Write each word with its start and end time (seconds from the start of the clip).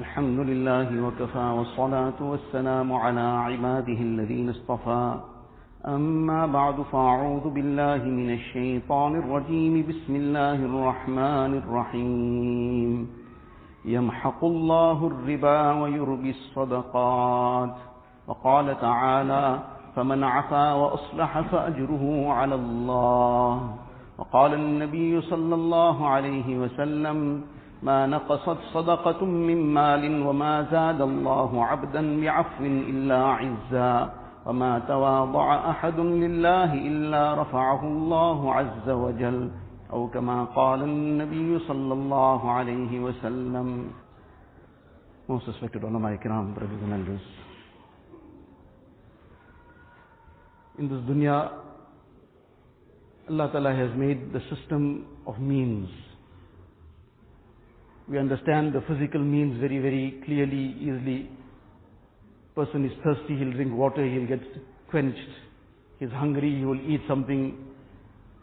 الحمد 0.00 0.38
لله 0.38 0.88
وكفى 1.06 1.46
والصلاة 1.58 2.18
والسلام 2.20 2.92
على 2.92 3.20
عباده 3.20 4.00
الذين 4.10 4.48
اصطفى. 4.48 5.14
أما 5.86 6.46
بعد 6.46 6.74
فأعوذ 6.92 7.50
بالله 7.50 8.04
من 8.04 8.30
الشيطان 8.30 9.12
الرجيم. 9.18 9.74
بسم 9.88 10.16
الله 10.16 10.54
الرحمن 10.54 11.52
الرحيم. 11.62 13.08
يمحق 13.84 14.44
الله 14.44 15.06
الربا 15.06 15.72
ويربي 15.82 16.30
الصدقات. 16.30 17.76
وقال 18.28 18.80
تعالى 18.80 19.58
فمن 19.96 20.24
عفا 20.24 20.72
وأصلح 20.72 21.40
فأجره 21.40 22.32
على 22.32 22.54
الله. 22.54 23.76
وقال 24.18 24.54
النبي 24.54 25.20
صلى 25.20 25.54
الله 25.54 26.06
عليه 26.08 26.58
وسلم 26.58 27.42
ما 27.82 28.06
نقصت 28.06 28.58
صدقة 28.74 29.24
من 29.24 29.74
مال 29.74 30.26
وما 30.26 30.62
زاد 30.70 31.00
الله 31.00 31.64
عبدا 31.64 32.20
بعفو 32.20 32.64
إلا 32.64 33.20
عزا 33.26 34.12
وما 34.46 34.78
تواضع 34.78 35.70
أحد 35.70 36.00
لله 36.00 36.74
إلا 36.74 37.42
رفعه 37.42 37.82
الله 37.84 38.54
عز 38.54 38.88
وجل 38.88 39.50
أو 39.92 40.08
كما 40.08 40.44
قال 40.44 40.82
النبي 40.82 41.58
صلى 41.58 41.92
الله 41.92 42.50
عليه 42.50 43.00
وسلم 43.00 43.68
Most 45.28 45.46
respected 45.46 45.84
ulama 45.84 46.08
ikram, 46.18 46.56
brothers 46.56 46.82
and 46.82 46.92
elders. 46.92 47.20
In 50.76 50.88
this 50.88 50.98
dunya, 51.06 51.52
Allah 53.30 53.48
Ta'ala 53.52 53.72
has 53.72 53.96
made 53.96 54.32
the 54.32 54.40
system 54.50 55.06
of 55.28 55.38
means. 55.38 55.88
We 58.10 58.18
understand 58.18 58.72
the 58.72 58.80
physical 58.88 59.20
means 59.20 59.60
very, 59.60 59.78
very 59.78 60.20
clearly, 60.24 60.74
easily. 60.80 61.30
Person 62.56 62.84
is 62.84 62.90
thirsty, 63.04 63.38
he'll 63.38 63.52
drink 63.52 63.72
water, 63.72 64.04
he'll 64.04 64.26
get 64.26 64.40
quenched. 64.90 65.16
He's 66.00 66.10
hungry, 66.10 66.58
he 66.58 66.64
will 66.64 66.80
eat 66.80 67.02
something. 67.06 67.56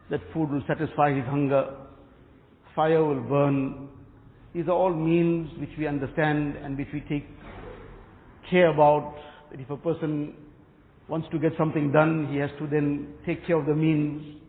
That 0.10 0.22
food 0.34 0.52
will 0.52 0.64
satisfy 0.70 1.14
his 1.14 1.26
hunger. 1.26 1.76
Fire 2.78 3.04
will 3.04 3.20
burn. 3.20 3.90
These 4.56 4.70
are 4.70 4.72
all 4.72 4.94
means 4.94 5.50
which 5.60 5.72
we 5.78 5.86
understand 5.86 6.56
and 6.64 6.78
which 6.78 6.88
we 6.94 7.02
take 7.02 7.28
care 8.50 8.70
about. 8.70 9.16
That 9.52 9.60
if 9.60 9.70
a 9.70 9.76
person 9.76 10.34
wants 11.10 11.28
to 11.34 11.40
get 11.40 11.52
something 11.58 11.92
done, 11.92 12.30
he 12.32 12.38
has 12.38 12.52
to 12.60 12.68
then 12.68 13.16
take 13.26 13.46
care 13.46 13.60
of 13.60 13.66
the 13.66 13.76
means. 13.76 14.40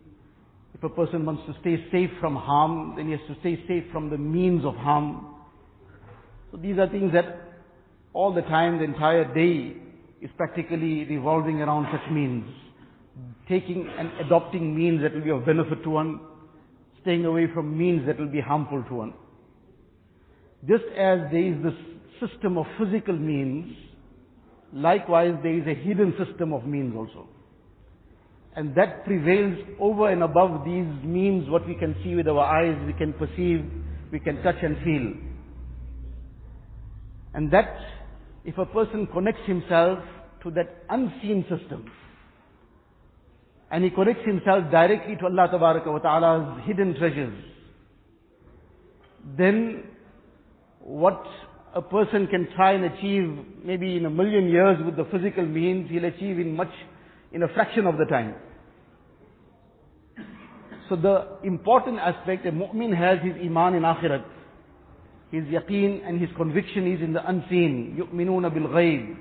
If 0.79 0.85
a 0.85 0.89
person 0.91 1.27
wants 1.27 1.43
to 1.47 1.57
stay 1.61 1.85
safe 1.91 2.11
from 2.21 2.37
harm, 2.37 2.95
then 2.97 3.07
he 3.07 3.13
has 3.13 3.21
to 3.27 3.37
stay 3.41 3.61
safe 3.67 3.85
from 3.93 4.11
the 4.11 4.19
means 4.19 4.65
of 4.65 4.77
harm. 4.77 5.35
So 6.53 6.57
these 6.57 6.79
are 6.79 6.89
things 6.89 7.13
that 7.15 7.49
all 8.13 8.33
the 8.33 8.43
time, 8.43 8.79
the 8.79 8.85
entire 8.85 9.33
day 9.35 9.77
is 10.21 10.31
practically 10.37 11.05
revolving 11.05 11.61
around 11.61 11.89
such 11.93 12.11
means. 12.13 12.45
Taking 13.49 13.89
and 13.99 14.11
adopting 14.25 14.77
means 14.77 15.03
that 15.03 15.15
will 15.15 15.25
be 15.25 15.31
of 15.31 15.45
benefit 15.45 15.83
to 15.83 15.91
one, 15.91 16.21
staying 17.03 17.25
away 17.25 17.47
from 17.53 17.77
means 17.77 18.07
that 18.07 18.19
will 18.19 18.31
be 18.31 18.41
harmful 18.41 18.85
to 18.89 18.95
one. 18.95 19.15
Just 20.69 20.85
as 20.97 21.21
there 21.33 21.45
is 21.45 21.63
this 21.63 21.75
system 22.31 22.57
of 22.57 22.67
physical 22.79 23.17
means, 23.17 23.77
likewise 24.73 25.35
there 25.43 25.55
is 25.55 25.67
a 25.67 25.75
hidden 25.75 26.15
system 26.25 26.53
of 26.53 26.65
means 26.67 26.95
also. 26.97 27.29
And 28.59 28.75
that 28.75 29.05
prevails 29.05 29.57
over 29.79 30.11
and 30.11 30.21
above 30.21 30.65
these 30.65 30.89
means 31.05 31.49
what 31.49 31.65
we 31.65 31.77
can 31.77 31.95
see 32.03 32.17
with 32.17 32.27
our 32.27 32.41
eyes, 32.41 32.77
we 32.89 32.93
can 32.93 33.13
perceive, 33.13 33.65
we 34.11 34.19
can 34.19 34.43
touch 34.43 34.57
and 34.63 34.77
feel. 34.79 35.13
And 37.35 37.53
that, 37.53 37.73
if 38.45 38.59
a 38.59 38.67
person 38.67 39.07
connects 39.13 39.47
himself 39.47 40.01
to 40.43 40.51
that 40.51 40.83
unseen 40.91 41.43
system, 41.43 41.89
and 43.71 43.85
he 43.85 43.91
connects 43.91 44.27
himself 44.27 44.69
directly 44.73 45.15
to 45.21 45.27
Allah 45.27 45.49
wa 45.53 45.99
Ta'ala's 46.01 46.67
hidden 46.67 46.97
treasures, 46.99 47.39
then 49.37 49.85
what 50.81 51.23
a 51.77 51.83
person 51.83 52.27
can 52.27 52.49
try 52.57 52.73
and 52.73 52.87
achieve 52.87 53.39
maybe 53.65 53.97
in 53.97 54.05
a 54.05 54.11
million 54.11 54.49
years 54.49 54.79
with 54.85 54.97
the 54.97 55.05
physical 55.13 55.47
means, 55.47 55.89
he'll 55.93 56.07
achieve 56.07 56.41
in 56.41 56.57
much, 56.57 56.73
in 57.33 57.45
a 57.45 57.49
fraction 57.55 57.87
of 57.87 57.99
the 57.99 58.05
time. 58.07 58.35
So 60.90 60.96
the 60.96 61.38
important 61.44 62.00
aspect, 62.00 62.46
a 62.46 62.52
mu'min 62.52 62.96
has 62.96 63.20
his 63.24 63.36
iman 63.46 63.76
in 63.76 63.84
akhirat. 63.84 64.26
His 65.32 65.46
yaqeen 65.46 66.08
and 66.08 66.22
his 66.22 66.30
conviction 66.38 66.92
is 66.92 67.02
in 67.02 67.14
the 67.14 67.28
unseen. 67.28 67.98
يُؤْمِنُونَ 67.98 68.54
بِالْغَيْبِ 68.54 69.18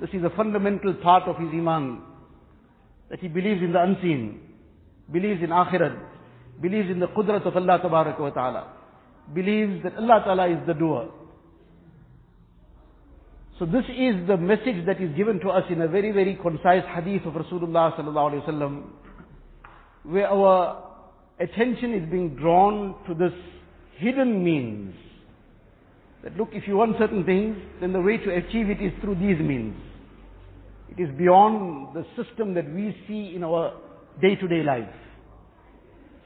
This 0.00 0.10
is 0.12 0.22
a 0.22 0.30
fundamental 0.36 0.94
part 0.94 1.24
of 1.24 1.36
his 1.36 1.48
iman. 1.48 2.02
That 3.10 3.20
he 3.20 3.28
believes 3.28 3.62
in 3.62 3.72
the 3.72 3.82
unseen. 3.82 4.40
Believes 5.10 5.42
in 5.42 5.50
akhirat. 5.50 5.98
Believes 6.60 6.90
in 6.90 7.00
the 7.00 7.08
qudrat 7.08 7.46
of 7.46 7.56
Allah 7.56 7.80
wa 7.82 8.30
ta'ala. 8.30 8.72
Believes 9.34 9.82
that 9.82 9.96
Allah 9.96 10.22
ta'ala 10.24 10.48
is 10.48 10.66
the 10.66 10.74
doer. 10.74 11.10
So 13.58 13.64
this 13.64 13.84
is 13.88 14.26
the 14.26 14.36
message 14.36 14.84
that 14.86 15.00
is 15.00 15.16
given 15.16 15.40
to 15.40 15.48
us 15.48 15.64
in 15.70 15.80
a 15.80 15.88
very, 15.88 16.12
very 16.12 16.38
concise 16.40 16.84
hadith 16.94 17.24
of 17.24 17.32
Rasulullah 17.32 17.96
sallallahu 17.96 18.32
alaihi 18.32 18.46
wasallam, 18.46 18.82
where 20.03 20.27
our 20.27 20.83
attention 21.39 21.93
is 21.93 22.09
being 22.09 22.35
drawn 22.35 22.95
to 23.07 23.13
this 23.13 23.33
hidden 23.97 24.43
means. 24.43 24.95
That 26.23 26.37
look, 26.37 26.49
if 26.53 26.67
you 26.67 26.77
want 26.77 26.97
certain 26.99 27.25
things, 27.25 27.57
then 27.79 27.93
the 27.93 28.01
way 28.01 28.17
to 28.17 28.29
achieve 28.31 28.69
it 28.69 28.81
is 28.81 28.91
through 29.01 29.15
these 29.15 29.39
means. 29.39 29.75
It 30.89 31.01
is 31.01 31.09
beyond 31.17 31.95
the 31.95 32.05
system 32.21 32.53
that 32.55 32.71
we 32.71 32.95
see 33.07 33.33
in 33.35 33.43
our 33.43 33.73
day-to-day 34.21 34.63
life. 34.63 34.93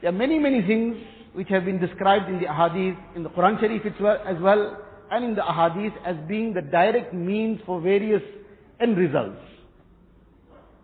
There 0.00 0.10
are 0.10 0.12
many, 0.12 0.38
many 0.38 0.60
things 0.66 0.96
which 1.32 1.48
have 1.48 1.64
been 1.64 1.80
described 1.80 2.28
in 2.28 2.40
the 2.40 2.46
ahadith, 2.46 2.96
in 3.14 3.22
the 3.22 3.30
Quran 3.30 3.60
Sharif 3.60 3.82
as 3.86 4.40
well, 4.40 4.76
and 5.10 5.24
in 5.24 5.34
the 5.34 5.42
ahadith 5.42 5.94
as 6.04 6.16
being 6.28 6.52
the 6.52 6.62
direct 6.62 7.14
means 7.14 7.60
for 7.64 7.80
various 7.80 8.22
end 8.80 8.98
results. 8.98 9.40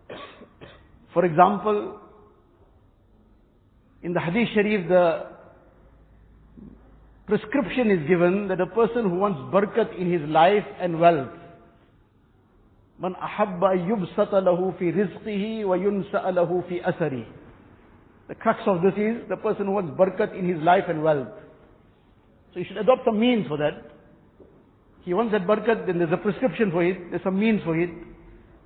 For 1.13 1.25
example, 1.25 1.99
in 4.02 4.12
the 4.12 4.20
hadith 4.20 4.48
sharif, 4.54 4.88
the 4.88 5.26
prescription 7.26 7.90
is 7.90 8.06
given 8.08 8.48
that 8.48 8.60
a 8.60 8.66
person 8.66 9.10
who 9.10 9.16
wants 9.16 9.40
barakat 9.52 9.98
in 9.98 10.10
his 10.10 10.28
life 10.28 10.64
and 10.80 10.98
wealth, 11.00 11.28
من 13.00 13.14
أحب 13.14 13.64
أن 13.64 13.78
يبسط 13.78 14.34
له 14.34 14.72
في 14.78 14.90
رزقه 14.90 15.64
وينسأ 15.64 16.30
له 16.30 16.62
في 16.68 16.82
أثره. 16.82 17.24
The 18.26 18.34
crux 18.34 18.58
of 18.66 18.82
this 18.82 18.94
is 18.96 19.28
the 19.28 19.36
person 19.36 19.66
who 19.66 19.72
wants 19.72 19.92
barakat 19.96 20.36
in 20.36 20.48
his 20.48 20.60
life 20.62 20.84
and 20.88 21.02
wealth. 21.02 21.28
So 22.52 22.58
you 22.58 22.64
should 22.66 22.76
adopt 22.76 23.04
some 23.04 23.20
means 23.20 23.46
for 23.46 23.56
that. 23.58 23.92
He 25.02 25.14
wants 25.14 25.32
that 25.32 25.46
barakat, 25.46 25.86
then 25.86 25.98
there's 25.98 26.12
a 26.12 26.16
prescription 26.16 26.70
for 26.72 26.82
it, 26.82 27.10
there's 27.10 27.22
some 27.22 27.38
means 27.38 27.62
for 27.62 27.78
it. 27.78 27.90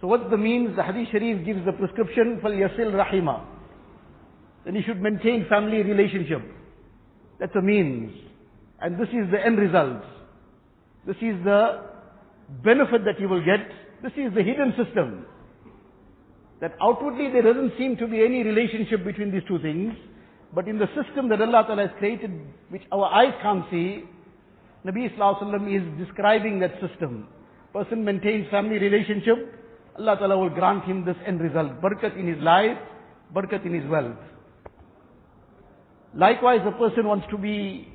So 0.00 0.06
what's 0.06 0.28
the 0.30 0.36
means? 0.36 0.74
The 0.76 0.82
Hadith 0.82 1.08
Sharif 1.12 1.44
gives 1.44 1.64
the 1.64 1.72
prescription, 1.72 2.40
فَلْيَصِلْ 2.42 2.90
rahima. 2.90 3.44
then 4.67 4.75
he 4.75 4.81
should 4.83 5.01
maintain 5.01 5.45
family 5.47 5.81
relationship. 5.81 6.41
That's 7.39 7.55
a 7.55 7.61
means. 7.61 8.11
And 8.81 9.00
this 9.00 9.07
is 9.07 9.31
the 9.31 9.39
end 9.39 9.57
result. 9.57 10.03
This 11.05 11.16
is 11.22 11.41
the 11.45 11.85
benefit 12.66 13.06
that 13.06 13.17
you 13.17 13.29
will 13.29 13.39
get. 13.39 13.63
This 14.03 14.11
is 14.17 14.35
the 14.35 14.44
hidden 14.44 14.73
system. 14.75 15.25
That 16.59 16.75
outwardly 16.81 17.31
there 17.31 17.44
doesn't 17.44 17.77
seem 17.77 17.95
to 17.95 18.07
be 18.07 18.25
any 18.25 18.44
relationship 18.44 19.06
between 19.06 19.31
these 19.31 19.44
two 19.47 19.57
things. 19.59 19.94
But 20.53 20.67
in 20.67 20.79
the 20.79 20.88
system 20.88 21.29
that 21.29 21.41
Allah 21.41 21.63
Ta'ala 21.66 21.88
has 21.88 21.91
created, 21.97 22.31
which 22.67 22.83
our 22.91 23.06
eyes 23.06 23.33
can't 23.41 23.63
see, 23.72 24.03
Nabi 24.85 25.07
Wasallam 25.17 25.63
is 25.72 26.06
describing 26.06 26.59
that 26.59 26.73
system. 26.86 27.30
Person 27.71 28.03
maintains 28.03 28.50
family 28.51 28.80
relationship, 28.80 29.38
Allah 29.97 30.18
Ta'ala 30.19 30.38
will 30.38 30.50
grant 30.50 30.83
him 30.83 31.06
this 31.06 31.15
end 31.25 31.39
result. 31.39 31.81
Barakat 31.81 32.19
in 32.19 32.27
his 32.27 32.44
life, 32.44 32.77
barakat 33.33 33.65
in 33.65 33.74
his 33.74 33.89
wealth. 33.89 34.18
Likewise, 36.15 36.62
a 36.65 36.71
person 36.71 37.07
wants 37.07 37.27
to 37.31 37.38
be 37.38 37.88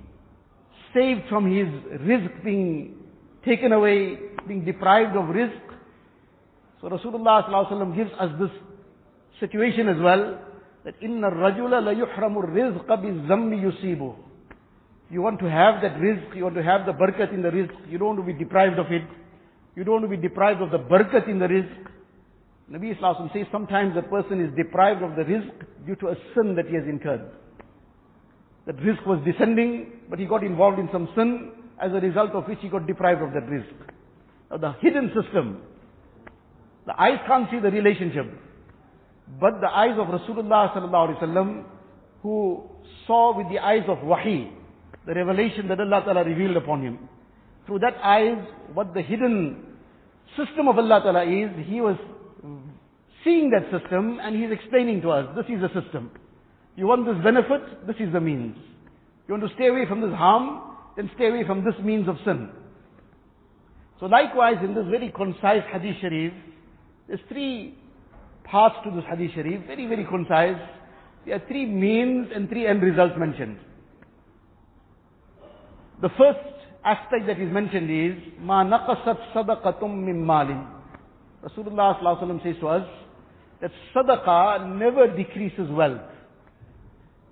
saved 0.95 1.23
from 1.29 1.51
his 1.51 1.67
rizq 2.01 2.45
being 2.45 2.97
taken 3.45 3.73
away, 3.73 4.19
being 4.47 4.65
deprived 4.65 5.17
of 5.17 5.25
rizq. 5.25 5.61
So 6.81 6.89
Rasulullah 6.89 7.97
gives 7.97 8.11
us 8.19 8.31
this 8.39 8.51
situation 9.41 9.89
as 9.89 10.01
well, 10.01 10.39
that 10.85 11.01
rajula 11.01 11.83
la 11.83 11.93
yuhramu 11.93 12.45
rizqa 12.45 12.99
bizammi 12.99 13.63
yusibu. 13.63 14.15
You 15.11 15.23
want 15.23 15.41
to 15.41 15.51
have 15.51 15.83
that 15.83 15.97
rizq, 15.97 16.37
you 16.37 16.45
want 16.45 16.57
to 16.57 16.63
have 16.63 16.87
the 16.87 16.93
barakat 16.93 17.33
in 17.35 17.43
the 17.43 17.51
rizq, 17.51 17.91
you 17.91 17.99
don't 17.99 18.17
want 18.17 18.27
to 18.27 18.33
be 18.33 18.39
deprived 18.39 18.79
of 18.79 18.91
it. 18.91 19.03
You 19.75 19.85
don't 19.85 20.03
want 20.03 20.11
to 20.11 20.17
be 20.17 20.29
deprived 20.29 20.61
of 20.61 20.71
the 20.71 20.79
barakat 20.79 21.29
in 21.29 21.39
the 21.39 21.47
rizq. 21.47 21.87
Nabi 22.71 22.95
Islam 22.95 23.31
says 23.35 23.47
sometimes 23.53 23.97
a 23.97 24.03
person 24.03 24.41
is 24.41 24.55
deprived 24.57 25.03
of 25.03 25.17
the 25.17 25.23
rizq 25.23 25.51
due 25.87 25.97
to 25.97 26.09
a 26.09 26.17
sin 26.35 26.55
that 26.57 26.67
he 26.67 26.75
has 26.75 26.85
incurred. 26.85 27.29
That 28.67 28.77
rizq 28.77 29.07
was 29.07 29.21
descending, 29.25 29.93
but 30.09 30.19
he 30.19 30.27
got 30.27 30.45
involved 30.45 30.79
in 30.79 30.89
some 30.93 31.09
sin, 31.17 31.53
as 31.81 31.91
a 31.93 32.01
result 32.01 32.31
of 32.33 32.47
which 32.47 32.59
he 32.61 32.69
got 32.69 32.87
deprived 32.87 33.23
of 33.23 33.33
that 33.33 33.47
rizq. 33.49 33.75
Now 34.51 34.57
the 34.59 34.73
hidden 34.81 35.11
system, 35.21 35.63
the 36.87 37.01
eyes 37.01 37.19
can't 37.27 37.51
see 37.51 37.59
the 37.59 37.71
relationship, 37.71 38.27
but 39.41 39.61
the 39.61 39.69
eyes 39.69 39.99
of 39.99 40.07
Rasulullah 40.09 41.65
who 42.23 42.63
saw 43.07 43.37
with 43.37 43.49
the 43.49 43.59
eyes 43.59 43.83
of 43.89 43.99
wahi, 43.99 44.53
the 45.07 45.15
revelation 45.15 45.69
that 45.69 45.81
Allah 45.81 46.03
Ta'ala 46.05 46.25
revealed 46.25 46.57
upon 46.57 46.83
him. 46.83 47.09
Through 47.67 47.81
that 47.81 47.97
eyes, 48.03 48.39
what 48.73 48.95
the 48.95 49.03
hidden 49.03 49.65
system 50.37 50.69
of 50.69 50.79
Allah 50.79 51.01
Ta'ala 51.03 51.25
is, 51.25 51.51
he 51.67 51.81
was 51.81 51.97
seeing 53.25 53.51
that 53.51 53.71
system 53.71 54.19
and 54.23 54.37
he's 54.37 54.53
explaining 54.53 55.01
to 55.03 55.11
us, 55.11 55.27
this 55.37 55.47
is 55.49 55.61
the 55.61 55.81
system. 55.81 56.11
You 56.77 56.87
want 56.87 57.07
this 57.07 57.23
benefit, 57.23 57.87
this 57.87 57.97
is 58.01 58.13
the 58.13 58.21
means. 58.21 58.57
You 59.29 59.35
want 59.35 59.49
to 59.49 59.55
stay 59.55 59.69
away 59.69 59.85
from 59.87 60.01
this 60.01 60.13
harm, 60.13 60.63
then 60.97 61.11
stay 61.15 61.29
away 61.29 61.45
from 61.47 61.65
this 61.65 61.75
means 61.83 62.09
of 62.09 62.17
sin. 62.25 62.51
So 64.01 64.07
likewise, 64.07 64.57
in 64.65 64.75
this 64.75 64.87
very 64.91 65.13
concise 65.15 65.63
hadith 65.73 65.97
sharif, 66.01 66.33
there's 67.07 67.21
three 67.29 67.79
parts 68.45 68.77
to 68.85 68.91
this 68.91 69.05
hadith 69.09 69.33
sharif, 69.35 69.67
very, 69.67 69.87
very 69.87 70.05
concise. 70.05 70.61
There 71.25 71.37
are 71.37 71.47
three 71.47 71.67
means 71.67 72.29
and 72.35 72.49
three 72.49 72.67
end 72.67 72.83
results 72.83 73.15
mentioned. 73.19 73.59
The 76.01 76.09
first 76.19 76.41
aspect 76.85 77.27
that 77.29 77.39
is 77.39 77.53
mentioned 77.53 77.91
is, 77.91 78.33
ma 78.41 78.65
naqasat 78.65 79.33
sadaqatum 79.35 80.05
min 80.05 80.25
malin. 80.25 80.67
Rasulullah 81.45 82.43
says 82.43 82.57
to 82.61 82.69
us, 82.69 82.89
that 83.61 83.71
sadaqah 83.95 84.79
never 84.79 85.17
decreases 85.17 85.71
wealth. 85.71 86.01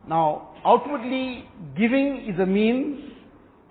Now, 0.08 0.56
outwardly, 0.66 1.48
giving 1.78 2.28
is 2.32 2.40
a 2.40 2.46
means, 2.46 3.12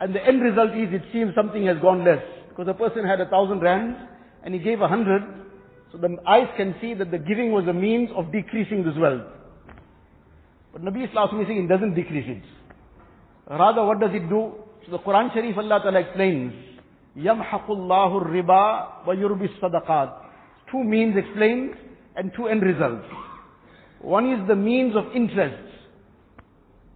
and 0.00 0.14
the 0.14 0.24
end 0.24 0.42
result 0.42 0.70
is 0.70 0.92
it 0.92 1.02
seems 1.12 1.34
something 1.34 1.66
has 1.66 1.76
gone 1.80 2.04
less. 2.04 2.22
Because 2.48 2.68
a 2.68 2.74
person 2.74 3.04
had 3.04 3.20
a 3.20 3.26
thousand 3.26 3.60
rands, 3.60 3.98
and 4.44 4.54
he 4.54 4.60
gave 4.60 4.80
a 4.80 4.88
hundred, 4.88 5.22
so 5.92 5.98
the 5.98 6.16
eyes 6.26 6.48
can 6.56 6.74
see 6.80 6.94
that 6.94 7.10
the 7.10 7.18
giving 7.18 7.52
was 7.52 7.66
a 7.68 7.72
means 7.72 8.10
of 8.16 8.32
decreasing 8.32 8.84
this 8.84 8.94
wealth. 8.98 9.22
But 10.72 10.82
Nabi 10.82 11.08
Islam 11.08 11.40
is 11.40 11.46
saying 11.46 11.64
it 11.64 11.68
doesn't 11.68 11.94
decrease 11.94 12.26
it. 12.26 12.42
Rather, 13.48 13.84
what 13.84 14.00
does 14.00 14.10
it 14.12 14.28
do? 14.28 14.52
So 14.84 14.92
the 14.92 14.98
Quran 14.98 15.32
Sharif 15.32 15.56
Allah 15.56 15.80
Ta'ala 15.82 16.00
explains, 16.00 16.52
يَمْحَقُ 17.16 17.66
اللَّهُ 17.68 18.22
الرِّبَى 18.22 19.06
وَيُرْبِي 19.06 19.60
الصَّدَقَاتِ 19.60 20.12
Two 20.72 20.82
means 20.82 21.16
explained 21.16 21.74
and 22.16 22.32
two 22.36 22.48
end 22.48 22.62
results. 22.62 23.06
One 24.00 24.32
is 24.32 24.48
the 24.48 24.56
means 24.56 24.96
of 24.96 25.04
interest. 25.14 25.67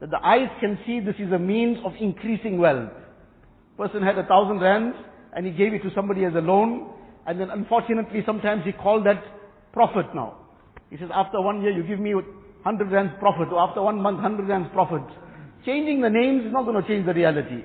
That 0.04 0.10
the 0.12 0.28
eyes 0.28 0.50
can 0.60 0.78
see 0.86 1.00
this 1.00 1.16
is 1.18 1.32
a 1.32 1.40
means 1.40 1.78
of 1.86 1.94
increasing 1.98 2.58
wealth. 2.58 2.92
Person 3.78 4.04
had 4.04 4.18
a 4.18 4.26
thousand 4.26 4.60
rands 4.60 4.98
and 5.34 5.46
he 5.46 5.54
gave 5.54 5.74
it 5.74 5.82
to 5.84 5.92
somebody 5.96 6.26
as 6.26 6.34
a 6.36 6.42
loan 6.42 6.92
and 7.26 7.40
then 7.40 7.50
unfortunately 7.50 8.22
sometimes 8.26 8.66
he 8.66 8.74
called 8.74 9.06
that 9.06 9.24
profit 9.72 10.08
now. 10.14 10.40
He 10.90 10.98
says 10.98 11.08
after 11.14 11.40
one 11.40 11.62
year 11.62 11.72
you 11.72 11.84
give 11.84 12.02
me 12.02 12.16
100 12.16 12.92
rands 12.92 13.14
profit 13.18 13.48
or 13.54 13.60
after 13.60 13.82
one 13.82 14.02
month 14.02 14.16
100 14.16 14.50
rands 14.50 14.68
profit. 14.74 15.04
Changing 15.66 16.02
the 16.02 16.10
names 16.10 16.48
is 16.48 16.52
not 16.52 16.66
going 16.66 16.82
to 16.82 16.86
change 16.86 17.06
the 17.06 17.14
reality. 17.14 17.64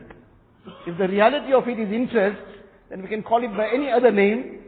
If 0.86 0.96
the 0.96 1.08
reality 1.08 1.52
of 1.52 1.66
it 1.66 1.80
is 1.80 1.92
interest, 1.92 2.38
then 2.88 3.02
we 3.02 3.08
can 3.08 3.24
call 3.24 3.42
it 3.42 3.50
by 3.56 3.66
any 3.74 3.90
other 3.90 4.12
name. 4.12 4.60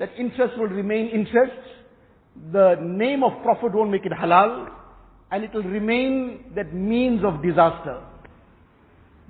That 0.00 0.10
interest 0.18 0.58
will 0.58 0.66
remain 0.66 1.06
interest. 1.10 1.54
The 2.50 2.78
name 2.82 3.22
of 3.22 3.40
profit 3.44 3.74
won't 3.74 3.92
make 3.92 4.06
it 4.06 4.12
halal 4.12 4.79
And 5.31 5.43
it 5.43 5.53
will 5.53 5.63
remain 5.63 6.51
that 6.55 6.73
means 6.73 7.23
of 7.23 7.41
disaster. 7.41 8.01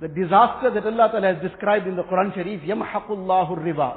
The 0.00 0.08
disaster 0.08 0.70
that 0.74 0.84
Allah 0.84 1.08
Ta'ala 1.10 1.34
has 1.34 1.42
described 1.42 1.86
in 1.86 1.96
the 1.96 2.02
Quran 2.02 2.34
Sharif, 2.34 2.60
يَمْحَقُ 2.62 3.08
اللَّهُ 3.08 3.58
الرِّبَى 3.58 3.96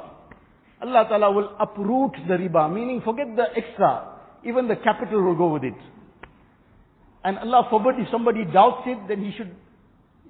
Allah 0.82 1.06
Ta'ala 1.08 1.30
will 1.30 1.50
uproot 1.60 2.12
the 2.26 2.34
riba, 2.34 2.72
meaning 2.72 3.02
forget 3.04 3.26
the 3.36 3.44
extra. 3.54 4.16
Even 4.44 4.66
the 4.66 4.76
capital 4.76 5.22
will 5.22 5.36
go 5.36 5.48
with 5.52 5.64
it. 5.64 5.74
And 7.22 7.38
Allah 7.38 7.66
forbid 7.68 7.96
if 7.98 8.08
somebody 8.10 8.46
doubts 8.46 8.84
it, 8.86 8.98
then 9.06 9.22
he 9.22 9.32
should, 9.36 9.54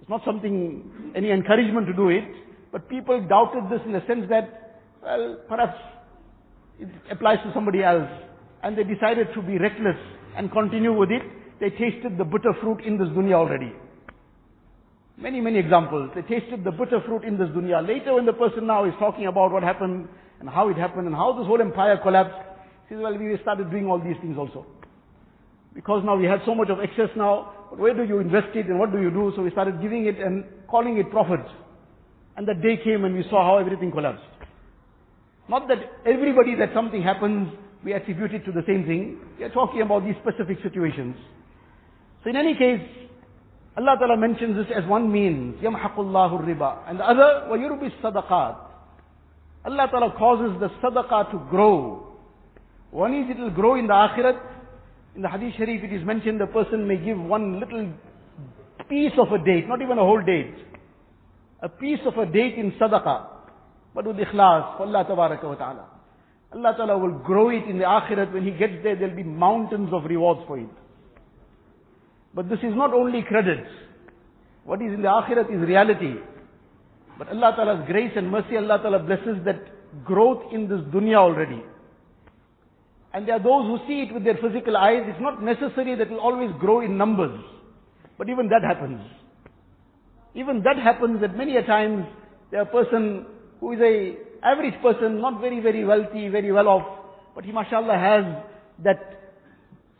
it's 0.00 0.08
not 0.08 0.22
something, 0.24 1.12
any 1.14 1.30
encouragement 1.30 1.86
to 1.86 1.92
do 1.92 2.08
it, 2.08 2.24
but 2.72 2.88
people 2.88 3.20
doubted 3.28 3.70
this 3.70 3.80
in 3.86 3.92
the 3.92 4.02
sense 4.08 4.26
that, 4.28 4.80
well, 5.02 5.38
perhaps 5.48 5.78
it 6.80 6.88
applies 7.12 7.38
to 7.44 7.52
somebody 7.54 7.84
else. 7.84 8.10
And 8.64 8.76
they 8.76 8.82
decided 8.82 9.28
to 9.34 9.42
be 9.42 9.56
reckless 9.56 9.96
and 10.36 10.50
continue 10.50 10.92
with 10.92 11.10
it. 11.10 11.22
they 11.59 11.69
tasted 11.69 12.17
the 12.17 12.25
bitter 12.25 12.53
fruit 12.61 12.81
in 12.81 12.97
this 12.97 13.07
dunya 13.09 13.33
already. 13.33 13.71
Many, 15.17 15.39
many 15.39 15.59
examples. 15.59 16.11
They 16.13 16.21
tasted 16.23 16.63
the 16.63 16.71
bitter 16.71 17.01
fruit 17.05 17.23
in 17.23 17.37
this 17.37 17.47
dunya. 17.49 17.85
Later 17.87 18.15
when 18.15 18.25
the 18.25 18.33
person 18.33 18.67
now 18.67 18.83
is 18.83 18.93
talking 18.99 19.27
about 19.27 19.51
what 19.51 19.63
happened 19.63 20.09
and 20.41 20.49
how 20.49 20.67
it 20.69 20.77
happened 20.77 21.07
and 21.07 21.15
how 21.15 21.31
this 21.37 21.47
whole 21.47 21.61
empire 21.61 21.97
collapsed, 22.03 22.35
he 22.89 22.95
says, 22.95 23.01
well, 23.01 23.17
we 23.17 23.37
started 23.41 23.71
doing 23.71 23.87
all 23.87 23.99
these 23.99 24.17
things 24.21 24.37
also. 24.37 24.65
Because 25.73 26.03
now 26.05 26.15
we 26.17 26.25
had 26.25 26.41
so 26.45 26.53
much 26.53 26.69
of 26.69 26.79
excess 26.79 27.09
now, 27.15 27.53
but 27.69 27.79
where 27.79 27.93
do 27.93 28.03
you 28.03 28.19
invest 28.19 28.55
it 28.55 28.67
and 28.67 28.77
what 28.77 28.91
do 28.91 29.01
you 29.01 29.09
do? 29.09 29.31
So 29.35 29.43
we 29.43 29.51
started 29.51 29.81
giving 29.81 30.05
it 30.05 30.19
and 30.19 30.43
calling 30.69 30.97
it 30.97 31.09
profit. 31.09 31.45
And 32.35 32.47
that 32.47 32.61
day 32.61 32.77
came 32.83 33.05
and 33.05 33.15
we 33.15 33.23
saw 33.29 33.45
how 33.45 33.57
everything 33.57 33.91
collapsed. 33.91 34.23
Not 35.47 35.67
that 35.69 35.77
everybody 36.05 36.55
that 36.55 36.71
something 36.73 37.01
happens, 37.01 37.53
we 37.83 37.93
attribute 37.93 38.33
it 38.33 38.45
to 38.45 38.51
the 38.51 38.63
same 38.67 38.85
thing. 38.85 39.19
We 39.37 39.45
are 39.45 39.49
talking 39.49 39.81
about 39.81 40.03
these 40.03 40.15
specific 40.21 40.57
situations. 40.63 41.15
So 42.24 42.30
in 42.30 42.36
any 42.36 42.54
case, 42.54 42.80
Allah 43.76 43.96
Ta'ala 43.98 44.16
mentions 44.16 44.56
this 44.56 44.76
as 44.76 44.88
one 44.88 45.10
means, 45.10 45.56
يَمْحَقُ 45.62 45.96
اللَّهُ 45.96 46.40
الرِّبَى. 46.40 46.88
And 46.88 47.00
the 47.00 47.04
other, 47.04 47.46
وَيُرْبِ 47.50 48.02
الصَّدَقَاتِ 48.02 48.56
Allah 49.64 49.88
Ta'ala 49.90 50.14
causes 50.16 50.58
the 50.58 50.68
sadaqah 50.82 51.30
to 51.32 51.38
grow. 51.50 52.06
One 52.90 53.14
is 53.14 53.30
it 53.30 53.38
will 53.38 53.50
grow 53.50 53.74
in 53.74 53.86
the 53.86 53.92
akhirat. 53.92 54.40
In 55.14 55.22
the 55.22 55.28
hadith 55.28 55.54
sharif 55.56 55.84
it 55.84 55.92
is 55.92 56.04
mentioned 56.04 56.40
the 56.40 56.46
person 56.46 56.88
may 56.88 56.96
give 56.96 57.20
one 57.20 57.60
little 57.60 57.92
piece 58.88 59.12
of 59.18 59.30
a 59.32 59.44
date, 59.44 59.68
not 59.68 59.82
even 59.82 59.98
a 59.98 60.02
whole 60.02 60.22
date. 60.22 60.54
A 61.62 61.68
piece 61.68 62.00
of 62.06 62.16
a 62.16 62.24
date 62.24 62.54
in 62.54 62.72
sadaqah. 62.72 63.26
But 63.94 64.06
with 64.06 64.16
ikhlas, 64.16 64.78
for 64.78 64.86
Allah 64.86 65.04
Tabaraka 65.04 65.44
wa 65.44 65.54
Ta'ala. 65.56 65.86
Allah 66.52 66.74
Ta'ala 66.76 66.98
will 66.98 67.18
grow 67.18 67.50
it 67.50 67.68
in 67.68 67.76
the 67.78 67.84
akhirat. 67.84 68.32
When 68.32 68.44
he 68.44 68.52
gets 68.52 68.82
there, 68.82 68.96
there'll 68.96 69.14
be 69.14 69.24
mountains 69.24 69.90
of 69.92 70.04
rewards 70.04 70.40
for 70.46 70.58
it. 70.58 70.70
But 72.35 72.49
this 72.49 72.59
is 72.59 72.75
not 72.75 72.93
only 72.93 73.23
credit. 73.23 73.65
What 74.65 74.81
is 74.81 74.93
in 74.93 75.01
the 75.01 75.07
akhirat 75.07 75.49
is 75.49 75.67
reality. 75.67 76.15
But 77.17 77.29
Allah 77.29 77.53
Ta'ala's 77.55 77.87
grace 77.87 78.11
and 78.15 78.29
mercy, 78.29 78.57
Allah 78.57 78.79
Ta'ala 78.81 78.99
blesses 78.99 79.37
that 79.45 80.03
growth 80.03 80.51
in 80.51 80.67
this 80.67 80.81
dunya 80.93 81.15
already. 81.15 81.63
And 83.13 83.25
there 83.25 83.35
are 83.35 83.43
those 83.43 83.65
who 83.65 83.77
see 83.87 84.01
it 84.01 84.13
with 84.13 84.25
their 84.25 84.35
physical 84.35 84.75
eyes. 84.75 85.03
It's 85.05 85.21
not 85.21 85.41
necessary 85.41 85.95
that 85.95 86.07
it 86.07 86.11
will 86.11 86.19
always 86.19 86.51
grow 86.59 86.81
in 86.81 86.97
numbers. 86.97 87.39
But 88.17 88.27
even 88.27 88.49
that 88.49 88.61
happens. 88.61 88.99
Even 90.33 90.61
that 90.63 90.77
happens 90.77 91.21
that 91.21 91.37
many 91.37 91.55
a 91.55 91.63
times 91.65 92.05
there 92.51 92.61
a 92.61 92.65
person 92.65 93.25
who 93.61 93.71
is 93.71 93.79
a 93.79 94.17
average 94.43 94.79
person, 94.81 95.21
not 95.21 95.39
very, 95.39 95.61
very 95.61 95.85
wealthy, 95.85 96.27
very 96.27 96.51
well 96.51 96.67
off, 96.67 96.83
but 97.33 97.45
he 97.45 97.51
mashallah 97.51 97.97
has 97.97 98.43
that 98.83 99.24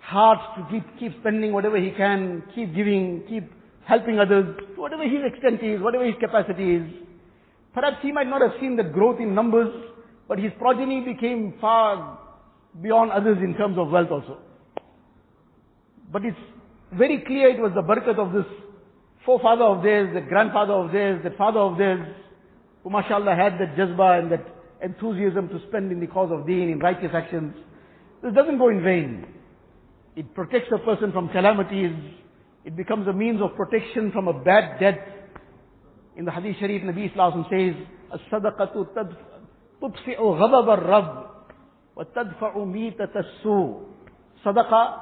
heart 0.06 0.40
to 0.56 0.68
keep, 0.72 0.84
keep 1.00 1.20
spending 1.20 1.52
whatever 1.52 1.78
he 1.78 1.92
can, 1.92 2.44
keep 2.54 2.76
giving, 2.76 3.24
keep 3.28 3.52
helping 3.86 4.20
others, 4.20 4.56
whatever 4.76 5.04
his 5.04 5.22
extent 5.26 5.64
is, 5.64 5.82
whatever 5.82 6.06
his 6.06 6.16
capacity 6.20 6.76
is. 6.76 6.84
Perhaps 7.74 7.98
he 8.02 8.12
might 8.12 8.28
not 8.28 8.42
have 8.42 8.52
seen 8.60 8.76
that 8.78 8.94
growth 8.94 9.20
in 9.20 9.34
numbers, 9.34 9.74
but 10.28 10.38
his 10.40 10.52
progeny 10.60 11.02
became 11.02 11.56
far 11.60 12.20
beyond 12.82 13.12
others 13.12 13.38
in 13.42 13.56
terms 13.56 13.78
of 13.78 13.90
wealth 13.90 14.12
also. 14.12 14.38
But 16.12 16.24
it's 16.24 16.38
very 16.94 17.24
clear 17.26 17.50
it 17.50 17.60
was 17.60 17.72
the 17.74 17.82
barakat 17.82 18.20
of 18.20 18.32
this 18.32 18.46
forefather 19.26 19.64
of 19.64 19.84
theirs, 19.84 20.14
the 20.14 20.22
grandfather 20.22 20.74
of 20.74 20.92
theirs, 20.92 21.22
the 21.24 21.36
father 21.36 21.60
of 21.60 21.78
theirs, 21.78 22.08
who 22.84 22.92
mashallah 22.92 23.36
had 23.36 23.54
that 23.54 23.76
jazba 23.76 24.20
and 24.20 24.32
that 24.32 24.46
enthusiasm 24.84 25.50
to 25.50 25.60
spend 25.68 25.92
in 25.92 26.00
the 26.00 26.08
cause 26.08 26.32
of 26.32 26.46
deen, 26.46 26.70
in 26.70 26.80
righteous 26.80 27.12
actions. 27.14 27.56
This 28.22 28.34
doesn't 28.34 28.60
go 28.60 28.70
in 28.70 28.84
vain. 28.84 29.35
It 30.17 30.35
protects 30.35 30.69
a 30.73 30.79
person 30.79 31.13
from 31.13 31.29
calamities. 31.29 31.95
It 32.65 32.77
becomes 32.77 33.07
a 33.09 33.13
means 33.13 33.41
of 33.41 33.57
protection 33.57 34.13
from 34.13 34.29
a 34.29 34.35
bad 34.35 34.79
death. 34.81 34.99
In 36.17 36.25
the 36.25 36.31
Hadith 36.31 36.57
Sharif, 36.59 36.83
Nabi 36.83 37.11
Islam 37.11 37.47
says, 37.49 37.75
الصدقة 38.13 38.87
تطفئ 39.81 40.19
غضب 40.19 40.69
الرب 40.69 41.27
وتدفع 41.97 42.59
ميتة 42.59 43.15
السوء. 43.17 43.85
Sadaqah, 44.45 44.95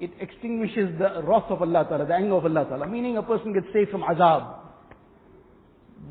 it 0.00 0.10
extinguishes 0.20 0.98
the 0.98 1.22
wrath 1.24 1.50
of 1.50 1.62
Allah 1.62 1.86
Ta'ala, 1.88 2.06
the 2.06 2.14
anger 2.14 2.34
of 2.34 2.44
Allah 2.44 2.64
Ta'ala. 2.68 2.86
Meaning 2.86 3.16
a 3.16 3.22
person 3.22 3.52
gets 3.52 3.66
saved 3.72 3.90
from 3.90 4.02
azab. 4.02 4.58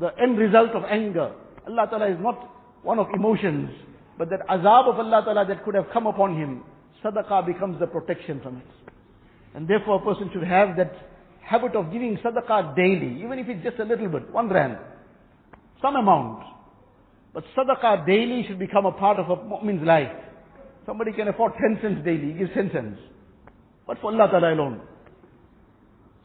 The 0.00 0.10
end 0.20 0.38
result 0.38 0.70
of 0.70 0.84
anger. 0.84 1.32
Allah 1.66 1.86
Ta'ala 1.88 2.08
is 2.08 2.18
not 2.20 2.48
one 2.82 2.98
of 2.98 3.06
emotions, 3.14 3.70
but 4.18 4.28
that 4.30 4.40
azab 4.48 4.88
of 4.88 4.98
Allah 4.98 5.22
Ta'ala 5.24 5.46
that 5.46 5.64
could 5.64 5.74
have 5.74 5.86
come 5.92 6.06
upon 6.06 6.36
him, 6.36 6.62
sadaqah 7.05 7.45
becomes 7.45 7.79
the 7.79 7.87
protection 7.87 8.41
from 8.41 8.57
it. 8.57 8.91
And 9.53 9.67
therefore 9.67 10.01
a 10.01 10.03
person 10.03 10.29
should 10.33 10.43
have 10.43 10.75
that 10.77 10.93
habit 11.41 11.75
of 11.75 11.91
giving 11.91 12.17
sadaqah 12.17 12.75
daily, 12.75 13.21
even 13.23 13.37
if 13.39 13.47
it's 13.47 13.63
just 13.63 13.79
a 13.79 13.83
little 13.83 14.09
bit, 14.09 14.31
one 14.33 14.49
rand. 14.49 14.77
some 15.81 15.95
amount. 15.95 16.43
But 17.33 17.43
sadaqah 17.55 18.05
daily 18.07 18.45
should 18.47 18.59
become 18.59 18.85
a 18.85 18.91
part 18.91 19.19
of 19.19 19.29
a 19.29 19.43
mu'min's 19.43 19.85
life. 19.85 20.11
Somebody 20.85 21.13
can 21.13 21.27
afford 21.27 21.53
10 21.59 21.79
cents 21.81 22.05
daily, 22.05 22.33
he 22.33 22.39
gives 22.39 22.53
10 22.53 22.71
cents. 22.73 22.99
But 23.85 23.99
for 24.01 24.11
Allah 24.11 24.27
Ta'ala 24.31 24.53
alone. 24.53 24.81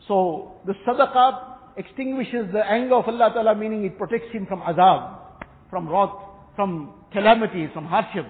So, 0.09 0.53
the 0.67 0.75
sadaqah 0.87 1.77
extinguishes 1.77 2.53
the 2.53 2.65
anger 2.65 2.97
of 2.97 3.07
Allah 3.07 3.31
Ta'ala, 3.35 3.55
meaning 3.55 3.85
it 3.85 3.99
protects 3.99 4.33
him 4.33 4.47
from 4.47 4.61
azab, 4.63 5.19
from 5.69 5.89
wrath, 5.89 6.15
from 6.57 6.95
calamities, 7.13 7.69
from 7.75 7.87
hardships. 7.87 8.29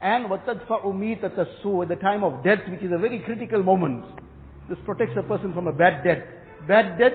And 0.00 0.26
وَتَدْفَعُ 0.26 0.84
مِيتَةَ 0.84 1.34
السُّوءِ 1.34 1.82
at 1.82 1.88
the 1.88 1.96
time 1.96 2.22
of 2.22 2.44
death, 2.44 2.60
which 2.68 2.82
is 2.82 2.92
a 2.92 2.98
very 2.98 3.20
critical 3.20 3.62
moment. 3.62 4.04
This 4.68 4.78
protects 4.84 5.14
a 5.18 5.22
person 5.22 5.54
from 5.54 5.66
a 5.66 5.72
bad 5.72 6.04
death. 6.04 6.22
Bad 6.68 6.98
death 6.98 7.14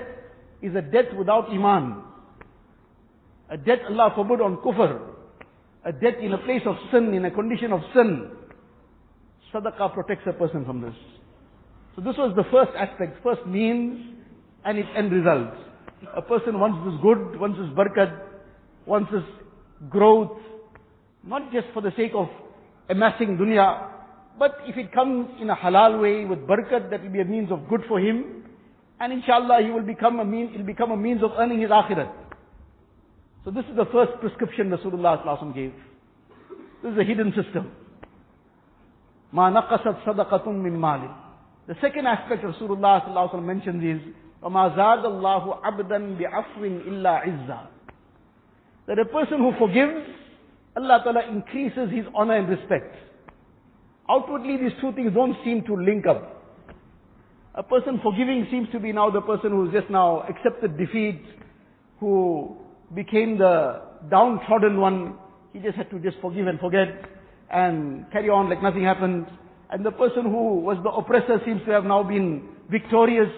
is 0.61 0.75
a 0.75 0.81
death 0.81 1.13
without 1.17 1.49
iman. 1.49 2.03
A 3.49 3.57
death 3.57 3.79
Allah 3.89 4.11
forbid 4.15 4.41
on 4.41 4.57
kufr. 4.57 5.01
A 5.85 5.91
death 5.91 6.15
in 6.21 6.33
a 6.33 6.37
place 6.39 6.61
of 6.65 6.75
sin, 6.91 7.13
in 7.13 7.25
a 7.25 7.31
condition 7.31 7.71
of 7.71 7.81
sin. 7.93 8.31
Sadaqah 9.53 9.93
protects 9.93 10.25
a 10.27 10.33
person 10.33 10.65
from 10.65 10.81
this. 10.81 10.93
So 11.95 12.01
this 12.01 12.15
was 12.17 12.33
the 12.35 12.43
first 12.51 12.71
aspect, 12.77 13.23
first 13.23 13.45
means 13.45 14.15
and 14.65 14.77
its 14.77 14.89
end 14.95 15.11
results. 15.11 15.57
A 16.15 16.21
person 16.21 16.59
wants 16.59 16.77
this 16.85 17.01
good, 17.01 17.39
wants 17.39 17.57
this 17.59 17.69
barakat, 17.69 18.19
wants 18.85 19.11
this 19.11 19.23
growth, 19.89 20.37
not 21.23 21.51
just 21.51 21.67
for 21.73 21.81
the 21.81 21.91
sake 21.97 22.11
of 22.13 22.27
amassing 22.89 23.37
dunya, 23.37 23.89
but 24.37 24.57
if 24.65 24.77
it 24.77 24.91
comes 24.93 25.27
in 25.41 25.49
a 25.49 25.55
halal 25.55 26.01
way 26.01 26.25
with 26.25 26.39
barakat, 26.39 26.89
that 26.89 27.03
will 27.03 27.11
be 27.11 27.21
a 27.21 27.25
means 27.25 27.51
of 27.51 27.67
good 27.69 27.81
for 27.87 27.99
him, 27.99 28.43
and 28.99 29.13
inshallah 29.13 29.61
he 29.63 29.71
will 29.71 29.83
become 29.85 30.19
a 30.19 30.25
mean, 30.25 30.51
it'll 30.53 30.65
become 30.65 30.91
a 30.91 30.97
means 30.97 31.23
of 31.23 31.31
earning 31.37 31.61
his 31.61 31.69
akhirat. 31.69 32.11
So 33.45 33.51
this 33.51 33.65
is 33.65 33.75
the 33.75 33.85
first 33.91 34.11
prescription 34.19 34.69
Rasulullah 34.69 35.23
ﷺ 35.25 35.55
gave. 35.55 35.73
This 36.83 36.93
is 36.93 36.97
a 36.99 37.03
hidden 37.03 37.33
system. 37.35 37.71
Ma 39.31 39.49
naqasat 39.49 40.03
sadaqatun 40.03 40.61
min 40.61 40.79
mali. 40.79 41.07
The 41.67 41.75
second 41.81 42.07
aspect 42.07 42.43
Rasulullah 42.43 43.05
ﷺ 43.07 43.43
mentions 43.43 43.83
is, 43.83 44.13
وَمَا 44.43 44.75
زَادَ 44.75 45.05
اللَّهُ 45.05 45.61
عَبْدًا 45.63 46.19
بِعَفْوٍ 46.19 46.87
إِلَّا 46.87 47.23
عِزًّا 47.25 47.67
That 48.87 48.99
a 48.99 49.05
person 49.05 49.39
who 49.39 49.51
forgives, 49.59 50.07
Allah 50.76 51.00
Ta'ala 51.04 51.28
increases 51.28 51.90
his 51.90 52.04
honor 52.14 52.36
and 52.36 52.48
respect. 52.48 52.94
Outwardly 54.10 54.56
these 54.56 54.72
two 54.80 54.92
things 54.92 55.12
don't 55.14 55.36
seem 55.44 55.64
to 55.64 55.74
link 55.76 56.06
up. 56.06 56.42
A 57.54 57.62
person 57.62 58.00
forgiving 58.02 58.46
seems 58.50 58.68
to 58.72 58.80
be 58.80 58.92
now 58.92 59.10
the 59.10 59.20
person 59.20 59.50
who's 59.50 59.72
just 59.72 59.88
now 59.88 60.22
accepted 60.28 60.76
defeat, 60.76 61.22
who 62.00 62.56
became 62.94 63.38
the 63.38 63.82
downtrodden 64.10 64.80
one. 64.80 65.14
He 65.52 65.60
just 65.60 65.76
had 65.76 65.88
to 65.90 66.00
just 66.00 66.16
forgive 66.20 66.48
and 66.48 66.58
forget 66.58 66.88
and 67.50 68.10
carry 68.10 68.28
on 68.28 68.50
like 68.50 68.62
nothing 68.62 68.82
happened. 68.82 69.26
And 69.70 69.86
the 69.86 69.92
person 69.92 70.24
who 70.24 70.60
was 70.60 70.78
the 70.82 70.90
oppressor 70.90 71.40
seems 71.46 71.62
to 71.66 71.70
have 71.70 71.84
now 71.84 72.02
been 72.02 72.48
victorious. 72.70 73.30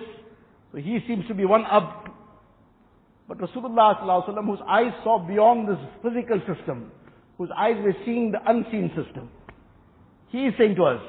So 0.73 0.79
he 0.79 0.99
seems 1.07 1.27
to 1.29 1.35
be 1.35 1.45
one 1.45 1.65
up. 1.67 2.07
But 3.29 3.39
Rasulullah 3.39 4.45
whose 4.47 4.59
eyes 4.67 4.93
saw 5.05 5.19
beyond 5.19 5.69
this 5.69 5.79
physical 6.03 6.41
system, 6.47 6.91
whose 7.39 7.51
eyes 7.57 7.77
were 7.83 7.95
seeing 8.05 8.33
the 8.33 8.39
unseen 8.51 8.89
system. 8.97 9.29
He 10.29 10.47
is 10.47 10.55
saying 10.59 10.77
to 10.77 10.85
us 10.85 11.03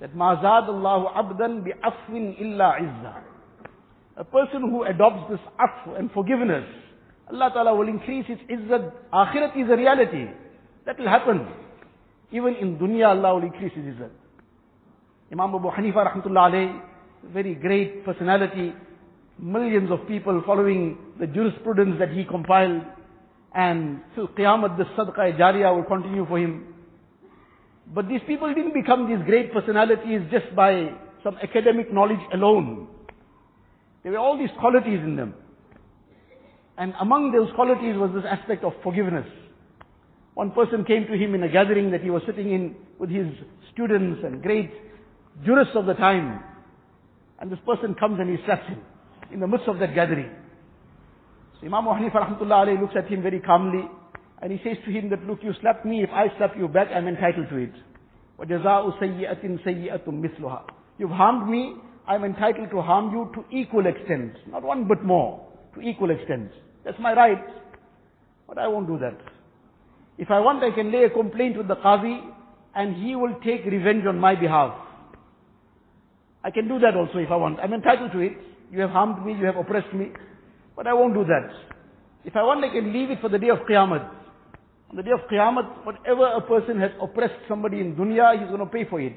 that 0.00 0.14
Mazad 0.14 0.68
Allahu 0.68 1.06
Abdan 1.14 1.64
bi 1.64 1.72
afwin 1.82 2.40
illa 2.40 2.76
izza. 2.80 3.22
A 4.16 4.24
person 4.24 4.62
who 4.62 4.84
adopts 4.84 5.30
this 5.30 5.40
af 5.58 5.96
and 5.96 6.10
forgiveness, 6.12 6.64
Allah 7.30 7.50
Ta'ala 7.52 7.74
will 7.74 7.88
increase 7.88 8.26
his 8.26 8.38
izzat. 8.50 8.92
Akhirat 9.12 9.56
is 9.56 9.70
a 9.70 9.76
reality. 9.76 10.26
That 10.86 10.98
will 10.98 11.08
happen. 11.08 11.46
Even 12.32 12.54
in 12.56 12.78
dunya, 12.78 13.08
Allah 13.08 13.34
will 13.34 13.44
increase 13.44 13.72
his 13.74 13.84
izzat. 13.84 14.10
Imam 15.30 15.54
Abu 15.54 15.68
Hanifa 15.70 16.12
rahmatullah 16.12 16.50
alayh, 16.50 16.80
very 17.32 17.54
great 17.54 18.04
personality, 18.04 18.72
millions 19.38 19.90
of 19.90 20.06
people 20.08 20.42
following 20.46 20.96
the 21.20 21.26
jurisprudence 21.26 21.96
that 21.98 22.10
he 22.10 22.24
compiled, 22.24 22.82
and 23.58 24.00
till 24.14 24.28
Qiyamah 24.28 24.78
the 24.78 24.84
Sadqa 24.96 25.36
Jariyah 25.36 25.74
will 25.74 25.82
continue 25.82 26.24
for 26.26 26.38
him. 26.38 26.74
But 27.92 28.08
these 28.08 28.20
people 28.24 28.54
didn't 28.54 28.72
become 28.72 29.08
these 29.08 29.24
great 29.26 29.52
personalities 29.52 30.20
just 30.30 30.54
by 30.54 30.92
some 31.24 31.36
academic 31.42 31.92
knowledge 31.92 32.20
alone. 32.32 32.86
There 34.04 34.12
were 34.12 34.18
all 34.18 34.38
these 34.38 34.54
qualities 34.60 35.00
in 35.02 35.16
them. 35.16 35.34
And 36.76 36.94
among 37.00 37.32
those 37.32 37.48
qualities 37.56 37.96
was 37.96 38.12
this 38.14 38.22
aspect 38.30 38.62
of 38.62 38.74
forgiveness. 38.84 39.26
One 40.34 40.52
person 40.52 40.84
came 40.84 41.08
to 41.08 41.14
him 41.14 41.34
in 41.34 41.42
a 41.42 41.48
gathering 41.48 41.90
that 41.90 42.02
he 42.02 42.10
was 42.10 42.22
sitting 42.26 42.52
in 42.52 42.76
with 43.00 43.10
his 43.10 43.26
students 43.72 44.20
and 44.22 44.40
great 44.40 44.70
jurists 45.44 45.74
of 45.74 45.86
the 45.86 45.94
time. 45.94 46.44
And 47.40 47.50
this 47.50 47.58
person 47.66 47.96
comes 47.96 48.20
and 48.20 48.30
he 48.30 48.36
slaps 48.44 48.68
him 48.68 48.78
in 49.32 49.40
the 49.40 49.48
midst 49.48 49.66
of 49.66 49.80
that 49.80 49.96
gathering. 49.96 50.30
So 51.59 51.67
Imam 51.67 51.87
Abu 51.87 52.03
Hanifa 52.03 52.27
rahmatullah 52.27 52.67
alayhi 52.67 52.81
looks 52.81 52.95
at 52.97 53.07
him 53.07 53.21
very 53.21 53.39
calmly 53.39 53.89
and 54.41 54.51
he 54.51 54.59
says 54.63 54.77
to 54.85 54.91
him 54.91 55.09
that, 55.09 55.23
look, 55.25 55.39
you 55.41 55.53
slapped 55.61 55.85
me, 55.85 56.03
if 56.03 56.09
I 56.11 56.27
slap 56.37 56.57
you 56.57 56.67
back, 56.67 56.89
I'm 56.93 57.07
entitled 57.07 57.47
to 57.49 57.57
it. 57.57 57.71
وَجَزَاءُ 58.39 58.99
سَيِّئَةٍ 58.99 59.63
سَيِّئَةٌ 59.65 60.05
مِثْلُهَا 60.05 60.61
You've 60.97 61.11
harmed 61.11 61.49
me, 61.49 61.75
I'm 62.07 62.25
entitled 62.25 62.69
to 62.71 62.81
harm 62.81 63.11
you 63.11 63.31
to 63.35 63.57
equal 63.57 63.85
extent. 63.87 64.33
Not 64.47 64.63
one 64.63 64.87
bit 64.87 65.03
more, 65.03 65.47
to 65.75 65.81
equal 65.81 66.11
extent. 66.11 66.51
That's 66.83 66.99
my 66.99 67.13
right. 67.13 67.43
But 68.47 68.57
I 68.57 68.67
won't 68.67 68.87
do 68.87 68.99
that. 68.99 69.17
If 70.17 70.29
I 70.29 70.39
want, 70.41 70.63
I 70.63 70.71
can 70.71 70.91
lay 70.91 71.05
a 71.05 71.09
complaint 71.09 71.57
with 71.57 71.67
the 71.67 71.77
Qazi 71.77 72.19
and 72.75 72.95
he 72.95 73.15
will 73.15 73.35
take 73.45 73.65
revenge 73.65 74.05
on 74.05 74.19
my 74.19 74.35
behalf. 74.35 74.75
I 76.43 76.51
can 76.51 76.67
do 76.67 76.79
that 76.79 76.95
also 76.95 77.19
if 77.19 77.31
I 77.31 77.37
want. 77.37 77.59
I'm 77.59 77.73
entitled 77.73 78.11
to 78.11 78.19
it. 78.19 78.33
You 78.71 78.81
have 78.81 78.89
harmed 78.89 79.25
me, 79.25 79.33
you 79.33 79.45
have 79.45 79.55
oppressed 79.55 79.93
me. 79.93 80.11
But 80.78 80.86
I 80.86 80.94
won't 80.94 81.12
do 81.12 81.24
that. 81.24 81.50
If 82.24 82.36
I 82.36 82.44
want, 82.44 82.64
I 82.64 82.68
can 82.68 82.92
leave 82.92 83.10
it 83.10 83.20
for 83.20 83.28
the 83.28 83.36
day 83.36 83.48
of 83.48 83.58
Qiyamah. 83.68 84.14
On 84.90 84.96
the 84.96 85.02
day 85.02 85.10
of 85.10 85.28
Qiyamah, 85.28 85.84
whatever 85.84 86.24
a 86.28 86.40
person 86.40 86.78
has 86.78 86.92
oppressed 87.02 87.34
somebody 87.48 87.80
in 87.80 87.96
dunya, 87.96 88.38
he's 88.38 88.46
going 88.46 88.60
to 88.60 88.66
pay 88.66 88.88
for 88.88 89.00
it. 89.00 89.12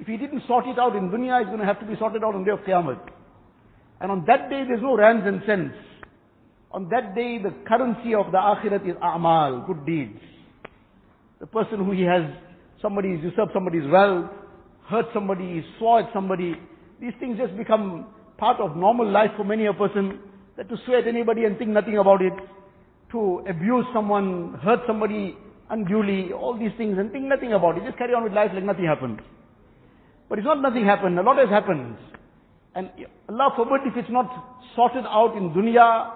If 0.00 0.08
he 0.08 0.16
didn't 0.16 0.42
sort 0.48 0.66
it 0.66 0.76
out 0.76 0.96
in 0.96 1.10
dunya, 1.10 1.40
it's 1.40 1.46
going 1.46 1.60
to 1.60 1.64
have 1.64 1.78
to 1.78 1.86
be 1.86 1.94
sorted 2.00 2.24
out 2.24 2.34
on 2.34 2.42
the 2.42 2.50
day 2.50 2.58
of 2.58 2.66
Qiyamah. 2.66 2.98
And 4.00 4.10
on 4.10 4.24
that 4.26 4.50
day, 4.50 4.64
there's 4.66 4.82
no 4.82 4.96
rands 4.96 5.22
and 5.24 5.40
cents. 5.46 5.76
On 6.72 6.88
that 6.88 7.14
day, 7.14 7.38
the 7.38 7.54
currency 7.64 8.12
of 8.12 8.32
the 8.32 8.38
akhirat 8.38 8.82
is 8.82 8.96
a'mal, 8.96 9.68
good 9.68 9.86
deeds. 9.86 10.18
The 11.38 11.46
person 11.46 11.78
who 11.84 11.92
he 11.92 12.02
has, 12.02 12.22
somebody 12.82 13.12
has 13.12 13.20
usurped 13.22 13.52
somebody's 13.54 13.88
wealth, 13.88 14.32
hurt 14.88 15.06
somebody, 15.14 15.64
swore 15.78 16.00
at 16.00 16.12
somebody, 16.12 16.56
these 17.00 17.12
things 17.20 17.38
just 17.38 17.56
become 17.56 18.08
part 18.36 18.58
of 18.58 18.76
normal 18.76 19.08
life 19.08 19.30
for 19.36 19.44
many 19.44 19.66
a 19.66 19.72
person, 19.72 20.18
that 20.56 20.68
to 20.68 20.76
swear 20.84 20.98
at 20.98 21.06
anybody 21.06 21.44
and 21.44 21.58
think 21.58 21.70
nothing 21.70 21.98
about 21.98 22.22
it, 22.22 22.32
to 23.12 23.44
abuse 23.48 23.84
someone, 23.92 24.58
hurt 24.62 24.80
somebody 24.86 25.36
unduly, 25.70 26.32
all 26.32 26.58
these 26.58 26.72
things 26.76 26.98
and 26.98 27.10
think 27.10 27.24
nothing 27.24 27.52
about 27.52 27.76
it, 27.76 27.84
just 27.84 27.98
carry 27.98 28.14
on 28.14 28.24
with 28.24 28.32
life 28.32 28.50
like 28.54 28.64
nothing 28.64 28.84
happened. 28.84 29.20
But 30.28 30.38
it's 30.38 30.46
not 30.46 30.60
nothing 30.60 30.84
happened, 30.84 31.18
a 31.18 31.22
lot 31.22 31.38
has 31.38 31.48
happened. 31.48 31.96
And 32.74 32.90
Allah 33.28 33.52
forbid 33.56 33.86
if 33.86 33.96
it's 33.96 34.10
not 34.10 34.60
sorted 34.74 35.04
out 35.06 35.36
in 35.36 35.50
dunya, 35.50 36.12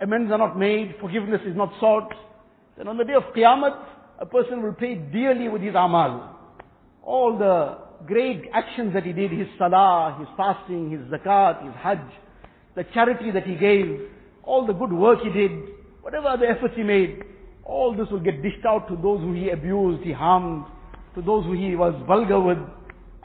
amends 0.00 0.32
are 0.32 0.38
not 0.38 0.58
made, 0.58 0.94
forgiveness 1.00 1.40
is 1.46 1.56
not 1.56 1.72
sought, 1.80 2.12
then 2.76 2.88
on 2.88 2.96
the 2.96 3.04
day 3.04 3.14
of 3.14 3.24
Qiyamah, 3.36 3.84
a 4.20 4.26
person 4.26 4.62
will 4.62 4.72
pay 4.72 4.94
dearly 4.94 5.48
with 5.48 5.62
his 5.62 5.74
amal. 5.74 6.36
All 7.02 7.36
the 7.38 7.78
great 8.06 8.44
actions 8.52 8.94
that 8.94 9.04
he 9.04 9.12
did, 9.12 9.30
his 9.32 9.48
salah, 9.58 10.16
his 10.18 10.28
fasting, 10.36 10.90
his 10.90 11.00
zakat, 11.10 11.64
his 11.64 11.74
hajj, 11.74 12.00
the 12.78 12.84
charity 12.94 13.32
that 13.32 13.44
he 13.44 13.56
gave, 13.56 14.08
all 14.44 14.64
the 14.64 14.72
good 14.72 14.92
work 14.92 15.18
he 15.20 15.30
did, 15.30 15.50
whatever 16.00 16.28
other 16.28 16.46
efforts 16.46 16.74
he 16.76 16.84
made, 16.84 17.24
all 17.64 17.94
this 17.94 18.06
will 18.08 18.20
get 18.20 18.40
dished 18.40 18.64
out 18.64 18.86
to 18.86 18.94
those 18.94 19.20
who 19.20 19.34
he 19.34 19.50
abused, 19.50 20.04
he 20.04 20.12
harmed, 20.12 20.64
to 21.16 21.20
those 21.20 21.44
who 21.44 21.54
he 21.54 21.74
was 21.74 21.92
vulgar 22.06 22.38
with, 22.38 22.58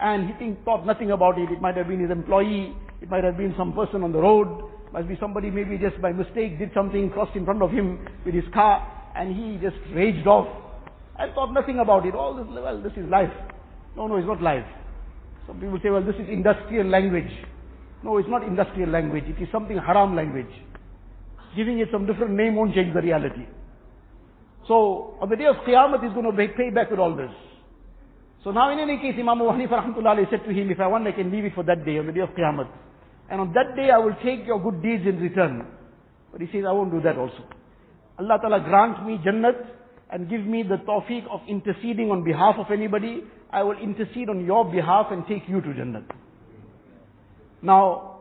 and 0.01 0.27
he 0.27 0.33
think, 0.39 0.65
thought 0.65 0.87
nothing 0.87 1.11
about 1.11 1.37
it. 1.37 1.51
It 1.51 1.61
might 1.61 1.77
have 1.77 1.87
been 1.87 1.99
his 1.99 2.09
employee, 2.09 2.75
it 2.99 3.11
might 3.11 3.23
have 3.23 3.37
been 3.37 3.53
some 3.55 3.73
person 3.73 4.03
on 4.03 4.11
the 4.11 4.17
road, 4.17 4.71
must 4.91 5.07
be 5.07 5.17
somebody 5.19 5.51
maybe 5.51 5.77
just 5.77 6.01
by 6.01 6.11
mistake 6.11 6.57
did 6.57 6.71
something, 6.73 7.11
crossed 7.11 7.35
in 7.35 7.45
front 7.45 7.61
of 7.61 7.69
him 7.69 8.07
with 8.25 8.33
his 8.33 8.45
car, 8.55 8.81
and 9.15 9.35
he 9.35 9.59
just 9.61 9.77
raged 9.93 10.25
off, 10.25 10.47
and 11.19 11.31
thought 11.35 11.53
nothing 11.53 11.77
about 11.77 12.07
it. 12.07 12.15
All 12.15 12.33
this, 12.33 12.47
well, 12.49 12.81
this 12.81 12.93
is 12.97 13.07
life. 13.07 13.31
No, 13.95 14.07
no, 14.07 14.17
it's 14.17 14.25
not 14.25 14.41
life. 14.41 14.65
Some 15.45 15.59
people 15.59 15.79
say, 15.83 15.91
well, 15.91 16.03
this 16.03 16.15
is 16.15 16.27
industrial 16.27 16.87
language. 16.87 17.29
No, 18.03 18.17
it's 18.17 18.29
not 18.29 18.43
industrial 18.43 18.89
language. 18.89 19.23
It 19.27 19.41
is 19.41 19.47
something 19.51 19.77
haram 19.77 20.15
language. 20.15 20.51
Giving 21.55 21.79
it 21.79 21.89
some 21.91 22.05
different 22.05 22.33
name 22.33 22.55
won't 22.55 22.73
change 22.73 22.93
the 22.93 23.01
reality. 23.01 23.45
So, 24.67 25.17
on 25.21 25.29
the 25.29 25.35
day 25.35 25.45
of 25.45 25.57
Qiyamah, 25.67 26.03
he's 26.03 26.13
going 26.13 26.25
to 26.25 26.53
pay 26.55 26.69
back 26.69 26.89
with 26.89 26.99
all 26.99 27.15
this. 27.15 27.31
So 28.43 28.51
now 28.51 28.71
in 28.71 28.79
any 28.79 28.97
case, 28.97 29.15
Imam 29.17 29.41
Abu 29.41 29.51
Hanifa 29.51 29.95
rahmatullah 29.95 30.29
said 30.29 30.43
to 30.43 30.51
him, 30.51 30.69
if 30.69 30.79
I 30.79 30.87
want, 30.87 31.07
I 31.07 31.13
can 31.13 31.31
leave 31.31 31.45
it 31.45 31.55
for 31.55 31.63
that 31.63 31.85
day, 31.85 31.97
on 31.97 32.07
the 32.07 32.11
day 32.11 32.19
of 32.19 32.29
Qiyamah. 32.29 32.67
And 33.29 33.39
on 33.39 33.53
that 33.53 33.75
day, 33.75 33.89
I 33.89 33.97
will 33.97 34.15
take 34.23 34.45
your 34.45 34.61
good 34.61 34.83
deeds 34.83 35.07
in 35.07 35.19
return. 35.21 35.65
But 36.31 36.41
he 36.41 36.47
says, 36.47 36.65
I 36.67 36.73
won't 36.73 36.91
do 36.91 36.99
that 37.01 37.17
also. 37.17 37.39
Allah 38.19 38.37
Ta'ala 38.41 38.59
grant 38.59 39.07
me 39.07 39.17
Jannat 39.25 39.65
and 40.11 40.29
give 40.29 40.41
me 40.41 40.63
the 40.63 40.75
tawfiq 40.75 41.25
of 41.31 41.39
interceding 41.47 42.11
on 42.11 42.23
behalf 42.23 42.55
of 42.57 42.69
anybody. 42.69 43.23
I 43.49 43.63
will 43.63 43.77
intercede 43.77 44.29
on 44.29 44.45
your 44.45 44.69
behalf 44.69 45.07
and 45.11 45.25
take 45.25 45.43
you 45.47 45.61
to 45.61 45.67
Jannat. 45.69 46.03
Now, 47.63 48.19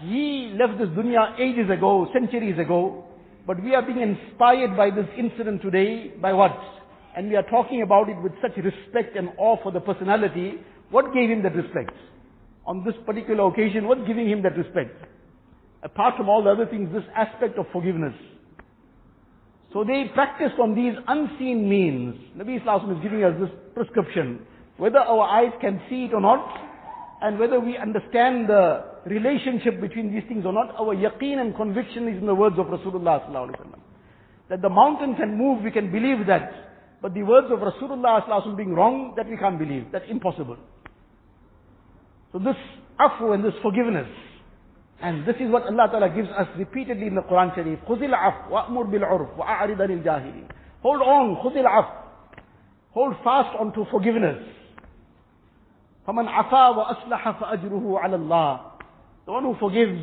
he 0.00 0.52
left 0.58 0.78
this 0.78 0.88
dunya 0.88 1.38
ages 1.38 1.70
ago, 1.70 2.08
centuries 2.12 2.58
ago, 2.58 3.04
but 3.46 3.62
we 3.62 3.74
are 3.76 3.82
being 3.82 4.00
inspired 4.00 4.76
by 4.76 4.90
this 4.90 5.06
incident 5.16 5.62
today 5.62 6.08
by 6.20 6.32
what? 6.32 6.58
And 7.16 7.28
we 7.28 7.36
are 7.36 7.44
talking 7.44 7.82
about 7.82 8.08
it 8.08 8.20
with 8.20 8.32
such 8.42 8.56
respect 8.56 9.16
and 9.16 9.28
awe 9.38 9.56
for 9.62 9.70
the 9.70 9.80
personality. 9.80 10.54
What 10.90 11.14
gave 11.14 11.30
him 11.30 11.44
that 11.44 11.54
respect? 11.54 11.92
On 12.66 12.84
this 12.84 12.94
particular 13.06 13.46
occasion, 13.46 13.86
what's 13.86 14.06
giving 14.06 14.28
him 14.28 14.42
that 14.42 14.56
respect? 14.56 14.96
Apart 15.84 16.16
from 16.16 16.28
all 16.28 16.42
the 16.42 16.50
other 16.50 16.66
things, 16.66 16.92
this 16.92 17.04
aspect 17.14 17.58
of 17.58 17.66
forgiveness. 17.72 18.14
So 19.72 19.84
they 19.84 20.10
practiced 20.12 20.58
on 20.60 20.74
these 20.74 20.94
unseen 21.06 21.68
means. 21.68 22.16
Nabi 22.36 22.60
Islam 22.60 22.96
is 22.96 23.02
giving 23.02 23.22
us 23.22 23.34
this 23.38 23.50
prescription. 23.74 24.40
Whether 24.76 24.98
our 24.98 25.22
eyes 25.22 25.52
can 25.60 25.80
see 25.88 26.04
it 26.06 26.14
or 26.14 26.20
not, 26.20 26.71
and 27.21 27.39
whether 27.39 27.59
we 27.59 27.77
understand 27.77 28.47
the 28.47 28.83
relationship 29.05 29.81
between 29.81 30.13
these 30.13 30.23
things 30.27 30.45
or 30.45 30.53
not, 30.53 30.75
our 30.79 30.95
yaqeen 30.95 31.39
and 31.39 31.55
conviction 31.55 32.07
is 32.07 32.19
in 32.19 32.27
the 32.27 32.35
words 32.35 32.57
of 32.59 32.67
Rasulullah 32.67 33.25
sallallahu 33.25 33.49
alaihi 33.49 33.59
wasallam. 33.59 33.79
That 34.49 34.61
the 34.61 34.69
mountain 34.69 35.15
can 35.15 35.37
move, 35.37 35.63
we 35.63 35.71
can 35.71 35.91
believe 35.91 36.27
that. 36.27 36.51
But 37.01 37.13
the 37.13 37.23
words 37.23 37.47
of 37.51 37.59
Rasulullah 37.59 38.23
sallallahu 38.23 38.27
alaihi 38.27 38.47
wasallam 38.47 38.57
being 38.57 38.75
wrong, 38.75 39.13
that 39.17 39.27
we 39.27 39.37
can't 39.37 39.57
believe. 39.57 39.85
That's 39.91 40.05
impossible. 40.09 40.57
So 42.31 42.39
this 42.39 42.55
afu 42.99 43.33
and 43.33 43.43
this 43.43 43.53
forgiveness, 43.63 44.07
and 45.01 45.27
this 45.27 45.35
is 45.39 45.49
what 45.49 45.63
Allah 45.63 45.89
Ta'ala 45.91 46.09
gives 46.09 46.29
us 46.29 46.47
repeatedly 46.57 47.07
in 47.07 47.15
the 47.15 47.21
Quran 47.21 47.53
Sharif. 47.55 47.79
خُذِ 47.87 48.01
الْعَفْوَ 48.01 48.49
وَأْمُرْ 48.49 48.91
بِالْعُرْفِ 48.93 49.37
وَأَعْرِضَ 49.37 49.81
لِلْجَاهِلِينَ 49.81 50.49
Hold 50.81 51.01
on, 51.01 51.35
خُذِ 51.43 51.57
الْعَفْوَ 51.57 52.07
Hold 52.91 53.15
fast 53.23 53.55
onto 53.59 53.85
forgiveness. 53.91 54.37
فَمَنْ 56.07 56.27
عَفَى 56.27 56.75
وَأَصْلَحَ 56.77 57.39
فَأَجْرُهُ 57.39 58.01
عَلَى 58.03 58.15
اللَّهِ 58.15 58.59
The 59.25 59.31
one 59.31 59.43
who 59.43 59.55
forgives 59.59 59.99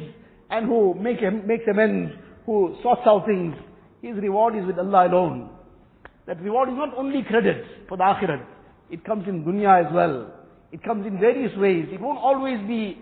and 0.50 0.66
who 0.66 0.94
make, 0.94 1.20
makes 1.46 1.64
amends, 1.70 2.12
who 2.44 2.76
sorts 2.82 3.02
out 3.06 3.24
things, 3.26 3.54
his 4.02 4.16
reward 4.16 4.54
is 4.56 4.66
with 4.66 4.78
Allah 4.78 5.08
alone. 5.08 5.50
That 6.26 6.42
reward 6.42 6.68
is 6.68 6.74
not 6.76 6.96
only 6.96 7.22
credit 7.22 7.64
for 7.88 7.96
the 7.96 8.04
akhirat, 8.04 8.44
it 8.90 9.04
comes 9.04 9.26
in 9.26 9.44
dunya 9.44 9.86
as 9.86 9.92
well. 9.94 10.30
It 10.72 10.82
comes 10.82 11.06
in 11.06 11.18
various 11.20 11.56
ways. 11.56 11.86
It 11.90 12.00
won't 12.00 12.18
always 12.18 12.58
be 12.66 12.98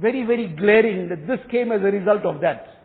very, 0.00 0.24
very 0.24 0.48
glaring 0.48 1.08
that 1.08 1.26
this 1.26 1.38
came 1.50 1.72
as 1.72 1.80
a 1.80 1.90
result 1.90 2.24
of 2.24 2.40
that. 2.40 2.84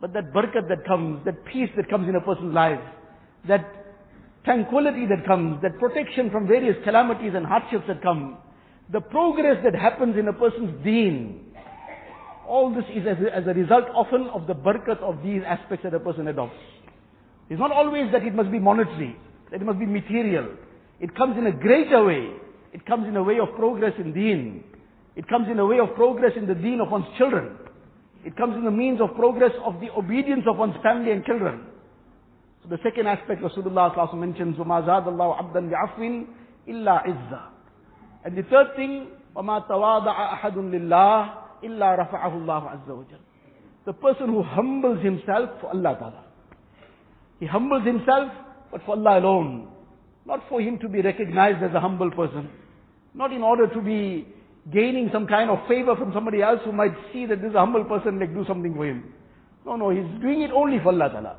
But 0.00 0.12
that 0.14 0.32
barakat 0.32 0.68
that 0.68 0.84
comes, 0.86 1.24
that 1.24 1.44
peace 1.44 1.70
that 1.76 1.88
comes 1.88 2.08
in 2.08 2.16
a 2.16 2.20
person's 2.20 2.54
life, 2.54 2.80
that 3.46 3.64
tranquility 4.44 5.06
that 5.06 5.26
comes, 5.26 5.62
that 5.62 5.78
protection 5.78 6.30
from 6.30 6.48
various 6.48 6.76
calamities 6.84 7.32
and 7.34 7.46
hardships 7.46 7.84
that 7.86 8.02
come, 8.02 8.38
the 8.90 9.00
progress 9.00 9.56
that 9.64 9.74
happens 9.74 10.16
in 10.18 10.28
a 10.28 10.32
person's 10.32 10.82
deen, 10.84 11.52
all 12.46 12.74
this 12.74 12.84
is 12.94 13.06
as 13.06 13.16
a, 13.24 13.34
as 13.34 13.44
a 13.46 13.54
result 13.54 13.84
often 13.94 14.28
of 14.34 14.46
the 14.46 14.54
barakat 14.54 14.98
of 15.00 15.22
these 15.22 15.40
aspects 15.46 15.84
that 15.84 15.94
a 15.94 16.00
person 16.00 16.28
adopts. 16.28 16.54
It's 17.48 17.60
not 17.60 17.72
always 17.72 18.12
that 18.12 18.22
it 18.22 18.34
must 18.34 18.50
be 18.50 18.58
monetary, 18.58 19.16
that 19.50 19.60
it 19.60 19.64
must 19.64 19.78
be 19.78 19.86
material. 19.86 20.48
It 21.00 21.14
comes 21.16 21.38
in 21.38 21.46
a 21.46 21.52
greater 21.52 22.04
way. 22.04 22.30
It 22.72 22.86
comes 22.86 23.08
in 23.08 23.16
a 23.16 23.22
way 23.22 23.38
of 23.38 23.54
progress 23.56 23.92
in 23.98 24.12
deen. 24.12 24.64
It 25.16 25.28
comes 25.28 25.48
in 25.50 25.58
a 25.58 25.66
way 25.66 25.78
of 25.78 25.94
progress 25.94 26.32
in 26.36 26.46
the 26.46 26.54
deen 26.54 26.80
of 26.80 26.90
one's 26.90 27.06
children. 27.18 27.56
It 28.24 28.36
comes 28.36 28.56
in 28.56 28.64
the 28.64 28.70
means 28.70 29.00
of 29.00 29.14
progress 29.16 29.52
of 29.64 29.80
the 29.80 29.90
obedience 29.90 30.44
of 30.48 30.56
one's 30.56 30.76
family 30.82 31.10
and 31.10 31.24
children. 31.24 31.66
So 32.62 32.68
the 32.68 32.78
second 32.82 33.08
aspect 33.08 33.42
Rasulullah 33.42 34.14
mentions, 34.14 34.56
وَمَا 34.56 34.86
زَادَ 34.86 35.06
اللَّهُ 35.08 35.52
عَبْدًا 35.52 35.70
بِعَفْوٍ 35.70 36.26
إِلَّا 36.68 37.06
عِزَّةً 37.06 37.40
And 38.26 38.36
the 38.36 38.42
third 38.44 38.76
thing, 38.76 39.08
وَمَا 39.36 39.68
تَوَاضَعَ 39.68 40.38
أَحَدٌ 40.38 40.54
لِلَّهِ 40.54 41.34
إِلَّا 41.64 41.98
رَفَعَهُ 41.98 42.32
اللَّهُ 42.32 42.62
عَزَّ 42.70 42.88
وَجَلَ 42.88 43.18
The 43.86 43.92
person 43.92 44.28
who 44.28 44.42
humbles 44.42 45.02
himself 45.02 45.50
for 45.60 45.68
Allah 45.68 45.96
Ta'ala. 45.98 46.24
He 47.40 47.46
humbles 47.46 47.84
himself, 47.84 48.30
but 48.70 48.82
for 48.84 48.92
Allah 48.92 49.18
alone. 49.18 49.68
Not 50.24 50.40
for 50.48 50.60
him 50.60 50.78
to 50.78 50.88
be 50.88 51.00
recognized 51.00 51.62
as 51.62 51.74
a 51.74 51.80
humble 51.80 52.10
person. 52.10 52.48
Not 53.14 53.32
in 53.32 53.42
order 53.42 53.66
to 53.66 53.80
be 53.80 54.26
gaining 54.72 55.10
some 55.12 55.26
kind 55.26 55.50
of 55.50 55.58
favor 55.66 55.96
from 55.96 56.12
somebody 56.14 56.40
else 56.40 56.60
who 56.64 56.72
might 56.72 56.94
see 57.12 57.26
that 57.26 57.42
this 57.42 57.50
is 57.50 57.56
a 57.56 57.60
humble 57.60 57.84
person, 57.84 58.20
like 58.20 58.32
do 58.32 58.44
something 58.46 58.74
for 58.74 58.86
him. 58.86 59.12
No, 59.66 59.76
no, 59.76 59.90
he's 59.90 60.20
doing 60.20 60.42
it 60.42 60.50
only 60.52 60.78
for 60.78 60.88
Allah 60.90 61.08
Ta'ala. 61.10 61.36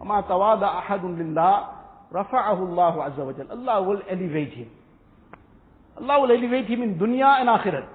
وَمَا 0.00 0.28
تَوَاضَ 0.28 0.62
أَحَدٌ 0.62 1.02
لِلَّهِ 1.02 1.68
رَفَعَهُ 2.12 2.58
اللَّهُ 2.58 2.94
عَزَّ 2.96 3.18
وَجَلَ 3.18 3.50
Allah 3.50 3.82
will 3.82 4.02
elevate 4.08 4.52
him. 4.52 4.70
Allah 5.99 6.21
will 6.21 6.31
elevate 6.31 6.67
him 6.67 6.81
in 6.81 6.95
dunya 6.95 7.41
and 7.41 7.49
akhirat. 7.49 7.87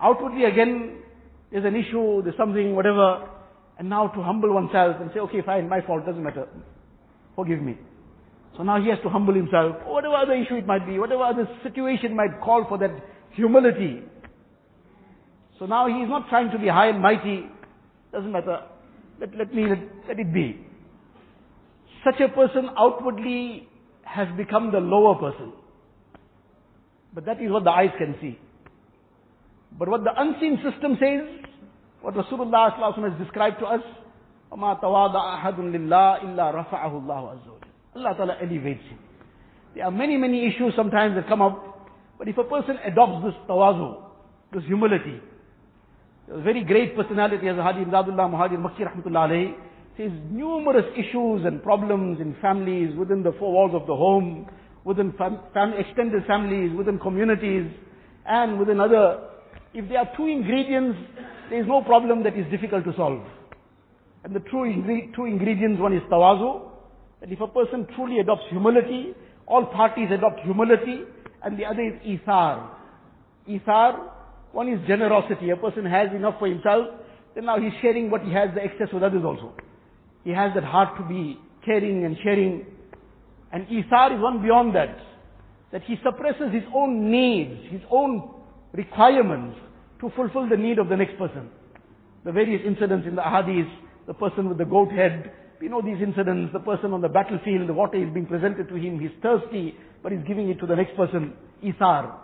Outwardly 0.00 0.44
again, 0.44 0.98
there's 1.50 1.64
an 1.64 1.76
issue, 1.76 2.22
there's 2.22 2.36
something, 2.36 2.74
whatever, 2.74 3.28
and 3.78 3.88
now 3.88 4.08
to 4.08 4.22
humble 4.22 4.52
oneself 4.52 4.96
and 5.00 5.10
say, 5.12 5.20
okay, 5.20 5.42
fine, 5.42 5.68
my 5.68 5.80
fault, 5.80 6.06
doesn't 6.06 6.22
matter. 6.22 6.46
Forgive 7.34 7.60
me. 7.60 7.76
So 8.56 8.62
now 8.62 8.80
he 8.80 8.88
has 8.90 8.98
to 9.02 9.08
humble 9.08 9.34
himself, 9.34 9.76
oh, 9.86 9.94
whatever 9.94 10.14
other 10.14 10.34
issue 10.34 10.56
it 10.56 10.66
might 10.66 10.86
be, 10.86 10.98
whatever 10.98 11.22
other 11.22 11.48
situation 11.62 12.14
might 12.14 12.40
call 12.42 12.66
for 12.68 12.78
that 12.78 12.90
humility. 13.32 14.02
So 15.58 15.66
now 15.66 15.86
he 15.88 15.94
is 16.02 16.08
not 16.08 16.28
trying 16.28 16.50
to 16.50 16.58
be 16.58 16.68
high 16.68 16.88
and 16.88 17.00
mighty, 17.00 17.46
doesn't 18.12 18.32
matter. 18.32 18.60
Let, 19.20 19.36
let 19.36 19.54
me, 19.54 19.66
let, 19.68 19.78
let 20.08 20.18
it 20.18 20.32
be. 20.32 20.66
Such 22.04 22.20
a 22.20 22.28
person 22.28 22.70
outwardly 22.78 23.68
has 24.02 24.28
become 24.36 24.72
the 24.72 24.80
lower 24.80 25.14
person. 25.14 25.52
But 27.14 27.26
that 27.26 27.40
is 27.40 27.50
what 27.50 27.64
the 27.64 27.70
eyes 27.70 27.90
can 27.98 28.14
see. 28.20 28.38
But 29.78 29.88
what 29.88 30.04
the 30.04 30.12
unseen 30.16 30.58
system 30.62 30.98
says, 31.00 31.26
what 32.02 32.14
Rasulullah 32.14 32.72
has 32.72 33.18
described 33.18 33.58
to 33.60 33.66
us, 33.66 33.82
وَمَا 34.52 34.80
تَوَاضَ 34.82 35.14
أَحَدٌ 35.14 35.58
لِلَّهِ 35.58 36.24
إِلَّا 36.24 36.54
رَفَعَهُ 36.54 36.92
اللَّهُ 36.92 37.36
عَزَّ 37.36 37.46
Allah 37.96 38.14
Ta'ala 38.16 38.36
elevates 38.40 38.82
him. 38.82 38.98
There 39.74 39.84
are 39.84 39.90
many, 39.90 40.16
many 40.16 40.46
issues 40.46 40.72
sometimes 40.76 41.14
that 41.14 41.28
come 41.28 41.42
up, 41.42 41.88
but 42.18 42.28
if 42.28 42.36
a 42.38 42.44
person 42.44 42.76
adopts 42.84 43.24
this 43.24 43.34
tawazu, 43.48 44.02
this 44.52 44.64
humility, 44.64 45.20
a 46.30 46.40
very 46.40 46.64
great 46.64 46.96
personality 46.96 47.48
as 47.48 47.56
Haji 47.56 47.84
Imdadullah 47.84 48.30
Muhajir 48.30 48.58
Makki 48.58 48.80
Rahmatullah 48.80 49.28
alayhi, 49.28 49.54
says 49.96 50.10
numerous 50.30 50.86
issues 50.96 51.44
and 51.44 51.62
problems 51.62 52.20
in 52.20 52.34
families, 52.40 52.96
within 52.96 53.22
the 53.22 53.32
four 53.38 53.52
walls 53.52 53.74
of 53.74 53.86
the 53.86 53.94
home, 53.94 54.48
within 54.84 55.12
fam- 55.18 55.40
fam- 55.52 55.74
extended 55.74 56.24
families, 56.26 56.76
within 56.76 56.98
communities, 56.98 57.70
and 58.26 58.58
within 58.58 58.80
other. 58.80 59.28
If 59.74 59.88
there 59.88 59.98
are 59.98 60.10
two 60.16 60.26
ingredients, 60.26 60.98
there 61.48 61.60
is 61.60 61.66
no 61.66 61.82
problem 61.82 62.22
that 62.24 62.36
is 62.36 62.50
difficult 62.50 62.84
to 62.84 62.94
solve. 62.96 63.22
And 64.24 64.34
the 64.34 64.40
true 64.40 64.64
ingre- 64.64 65.14
two 65.14 65.24
ingredients, 65.24 65.80
one 65.80 65.92
is 65.92 66.02
tawazu, 66.10 66.68
that 67.20 67.30
if 67.30 67.40
a 67.40 67.48
person 67.48 67.86
truly 67.94 68.18
adopts 68.18 68.44
humility, 68.50 69.14
all 69.46 69.66
parties 69.66 70.08
adopt 70.10 70.40
humility, 70.40 71.02
and 71.42 71.58
the 71.58 71.64
other 71.64 71.82
is 71.82 71.94
ithar. 72.06 72.68
Ithar, 73.48 74.10
one 74.52 74.68
is 74.68 74.80
generosity. 74.86 75.50
A 75.50 75.56
person 75.56 75.84
has 75.84 76.08
enough 76.14 76.38
for 76.38 76.48
himself, 76.48 76.86
then 77.34 77.46
now 77.46 77.58
he's 77.58 77.72
sharing 77.80 78.10
what 78.10 78.22
he 78.22 78.32
has, 78.32 78.50
the 78.54 78.62
excess 78.62 78.88
with 78.92 79.02
others 79.02 79.22
also. 79.24 79.52
He 80.24 80.30
has 80.30 80.52
that 80.54 80.64
heart 80.64 80.96
to 80.98 81.04
be 81.08 81.38
caring 81.64 82.04
and 82.04 82.16
sharing. 82.22 82.66
And 83.52 83.66
Isar 83.66 84.14
is 84.14 84.20
one 84.20 84.42
beyond 84.42 84.74
that. 84.74 84.96
That 85.72 85.82
he 85.84 85.96
suppresses 86.02 86.52
his 86.52 86.64
own 86.74 87.10
needs, 87.10 87.70
his 87.70 87.82
own 87.90 88.34
requirements 88.72 89.58
to 90.00 90.10
fulfill 90.16 90.48
the 90.48 90.56
need 90.56 90.78
of 90.78 90.88
the 90.88 90.96
next 90.96 91.18
person. 91.18 91.50
The 92.24 92.32
various 92.32 92.62
incidents 92.66 93.06
in 93.06 93.16
the 93.16 93.22
ahadith, 93.22 93.70
the 94.06 94.14
person 94.14 94.48
with 94.48 94.58
the 94.58 94.64
goat 94.64 94.90
head, 94.90 95.32
we 95.60 95.68
know 95.68 95.82
these 95.82 96.02
incidents, 96.02 96.52
the 96.52 96.60
person 96.60 96.92
on 96.92 97.02
the 97.02 97.08
battlefield, 97.08 97.68
the 97.68 97.74
water 97.74 98.02
is 98.02 98.12
being 98.12 98.26
presented 98.26 98.68
to 98.68 98.74
him, 98.76 98.98
he's 98.98 99.10
thirsty, 99.22 99.74
but 100.02 100.10
he's 100.10 100.22
giving 100.26 100.48
it 100.48 100.58
to 100.60 100.66
the 100.66 100.74
next 100.74 100.96
person, 100.96 101.34
Isar. 101.62 102.14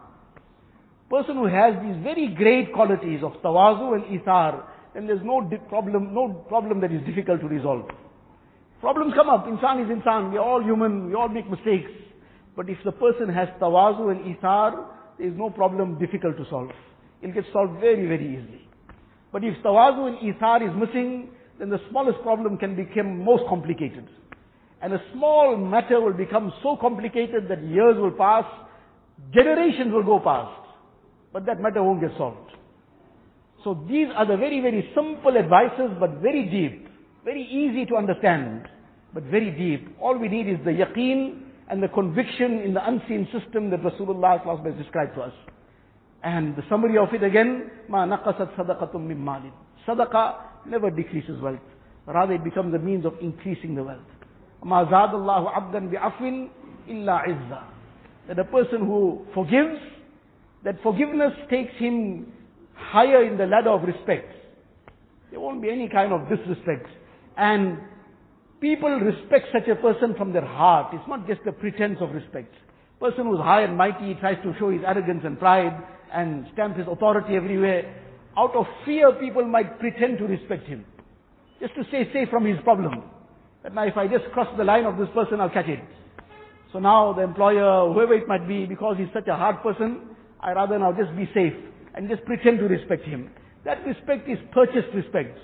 Person 1.10 1.36
who 1.36 1.46
has 1.46 1.74
these 1.82 2.02
very 2.02 2.34
great 2.34 2.72
qualities 2.72 3.20
of 3.22 3.32
tawazu 3.42 3.94
and 3.94 4.20
Isar, 4.20 4.64
then 4.94 5.06
there's 5.06 5.20
no 5.22 5.42
problem, 5.68 6.14
no 6.14 6.28
problem 6.48 6.80
that 6.80 6.90
is 6.90 7.04
difficult 7.04 7.40
to 7.40 7.48
resolve. 7.48 7.90
Problems 8.80 9.14
come 9.14 9.28
up, 9.30 9.46
insan 9.46 9.84
is 9.84 9.90
insan, 9.90 10.32
we're 10.32 10.40
all 10.40 10.62
human, 10.62 11.06
we 11.08 11.14
all 11.14 11.28
make 11.28 11.50
mistakes. 11.50 11.90
But 12.54 12.68
if 12.68 12.78
the 12.84 12.92
person 12.92 13.28
has 13.28 13.48
tawazu 13.60 14.10
and 14.10 14.36
Isar, 14.36 14.86
there's 15.18 15.36
no 15.36 15.50
problem 15.50 15.98
difficult 15.98 16.36
to 16.36 16.46
solve. 16.50 16.70
It'll 17.22 17.34
get 17.34 17.44
solved 17.52 17.80
very, 17.80 18.06
very 18.06 18.36
easily. 18.36 18.68
But 19.32 19.44
if 19.44 19.56
tawazu 19.62 20.08
and 20.08 20.18
Isar 20.18 20.62
is 20.62 20.76
missing, 20.76 21.30
then 21.58 21.70
the 21.70 21.80
smallest 21.90 22.22
problem 22.22 22.58
can 22.58 22.76
become 22.76 23.24
most 23.24 23.44
complicated. 23.48 24.06
And 24.82 24.92
a 24.92 25.02
small 25.12 25.56
matter 25.56 26.00
will 26.00 26.12
become 26.12 26.52
so 26.62 26.76
complicated 26.76 27.48
that 27.48 27.62
years 27.62 27.96
will 27.96 28.12
pass, 28.12 28.44
generations 29.32 29.92
will 29.92 30.04
go 30.04 30.20
past, 30.20 30.68
but 31.32 31.46
that 31.46 31.60
matter 31.60 31.82
won't 31.82 32.02
get 32.02 32.10
solved. 32.18 32.52
So 33.64 33.84
these 33.88 34.08
are 34.14 34.26
the 34.26 34.36
very, 34.36 34.60
very 34.60 34.90
simple 34.94 35.36
advices, 35.36 35.96
but 35.98 36.20
very 36.20 36.48
deep, 36.48 36.85
Very 37.26 37.42
easy 37.42 37.84
to 37.86 37.96
understand, 37.96 38.68
but 39.12 39.24
very 39.24 39.50
deep. 39.50 39.96
All 40.00 40.16
we 40.16 40.28
need 40.28 40.46
is 40.48 40.58
the 40.64 40.70
yaqeen 40.70 41.40
and 41.68 41.82
the 41.82 41.88
conviction 41.88 42.60
in 42.60 42.72
the 42.72 42.88
unseen 42.88 43.26
system 43.32 43.68
that 43.70 43.82
Rasulullah 43.82 44.38
has 44.46 44.78
described 44.78 45.16
to 45.16 45.22
us. 45.22 45.32
And 46.22 46.54
the 46.54 46.62
summary 46.68 46.96
of 46.96 47.08
it 47.12 47.24
again, 47.24 47.68
ma 47.88 48.06
naqasat 48.06 48.54
sadaqatum 48.54 49.08
min 49.08 49.18
malin. 49.18 49.50
Sadaqah 49.88 50.36
never 50.68 50.88
decreases 50.88 51.42
wealth. 51.42 51.58
Rather 52.06 52.34
it 52.34 52.44
becomes 52.44 52.72
a 52.72 52.78
means 52.78 53.04
of 53.04 53.14
increasing 53.20 53.74
the 53.74 53.82
wealth. 53.82 54.06
Ma 54.62 54.84
zadallahu 54.84 55.52
abdan 55.52 55.90
bi'afwin 55.92 56.48
illa 56.88 57.22
izza. 57.26 57.64
That 58.28 58.38
a 58.38 58.44
person 58.44 58.86
who 58.86 59.26
forgives, 59.34 59.80
that 60.62 60.80
forgiveness 60.80 61.32
takes 61.50 61.74
him 61.74 62.32
higher 62.76 63.24
in 63.24 63.36
the 63.36 63.46
ladder 63.46 63.70
of 63.70 63.82
respect. 63.82 64.32
There 65.32 65.40
won't 65.40 65.60
be 65.60 65.70
any 65.70 65.88
kind 65.88 66.12
of 66.12 66.28
disrespect. 66.28 66.86
And 67.36 67.78
people 68.60 68.88
respect 68.88 69.46
such 69.52 69.68
a 69.68 69.76
person 69.76 70.14
from 70.16 70.32
their 70.32 70.44
heart. 70.44 70.94
It's 70.94 71.08
not 71.08 71.26
just 71.26 71.40
a 71.46 71.52
pretense 71.52 71.98
of 72.00 72.10
respect. 72.10 72.54
Person 73.00 73.26
who's 73.26 73.38
high 73.38 73.62
and 73.62 73.76
mighty 73.76 74.14
tries 74.14 74.42
to 74.42 74.54
show 74.58 74.70
his 74.70 74.82
arrogance 74.86 75.22
and 75.24 75.38
pride 75.38 75.76
and 76.12 76.46
stamp 76.54 76.76
his 76.76 76.86
authority 76.90 77.36
everywhere. 77.36 77.94
Out 78.36 78.54
of 78.54 78.66
fear, 78.84 79.12
people 79.12 79.44
might 79.44 79.78
pretend 79.78 80.18
to 80.18 80.24
respect 80.24 80.66
him. 80.66 80.84
Just 81.60 81.74
to 81.74 81.84
stay 81.88 82.10
safe 82.12 82.28
from 82.30 82.44
his 82.44 82.58
problem. 82.64 83.02
That 83.62 83.74
now 83.74 83.86
if 83.86 83.96
I 83.96 84.06
just 84.06 84.24
cross 84.32 84.48
the 84.56 84.64
line 84.64 84.84
of 84.84 84.96
this 84.96 85.08
person, 85.14 85.40
I'll 85.40 85.50
catch 85.50 85.68
it. 85.68 85.80
So 86.72 86.78
now 86.78 87.12
the 87.12 87.22
employer, 87.22 87.92
whoever 87.92 88.14
it 88.14 88.28
might 88.28 88.46
be, 88.46 88.66
because 88.66 88.96
he's 88.98 89.08
such 89.14 89.28
a 89.28 89.36
hard 89.36 89.62
person, 89.62 90.00
I 90.40 90.52
rather 90.52 90.78
now 90.78 90.92
just 90.92 91.16
be 91.16 91.28
safe 91.34 91.54
and 91.94 92.08
just 92.08 92.24
pretend 92.24 92.58
to 92.58 92.66
respect 92.66 93.04
him. 93.04 93.30
That 93.64 93.84
respect 93.86 94.28
is 94.28 94.38
purchased 94.52 94.94
respect. 94.94 95.38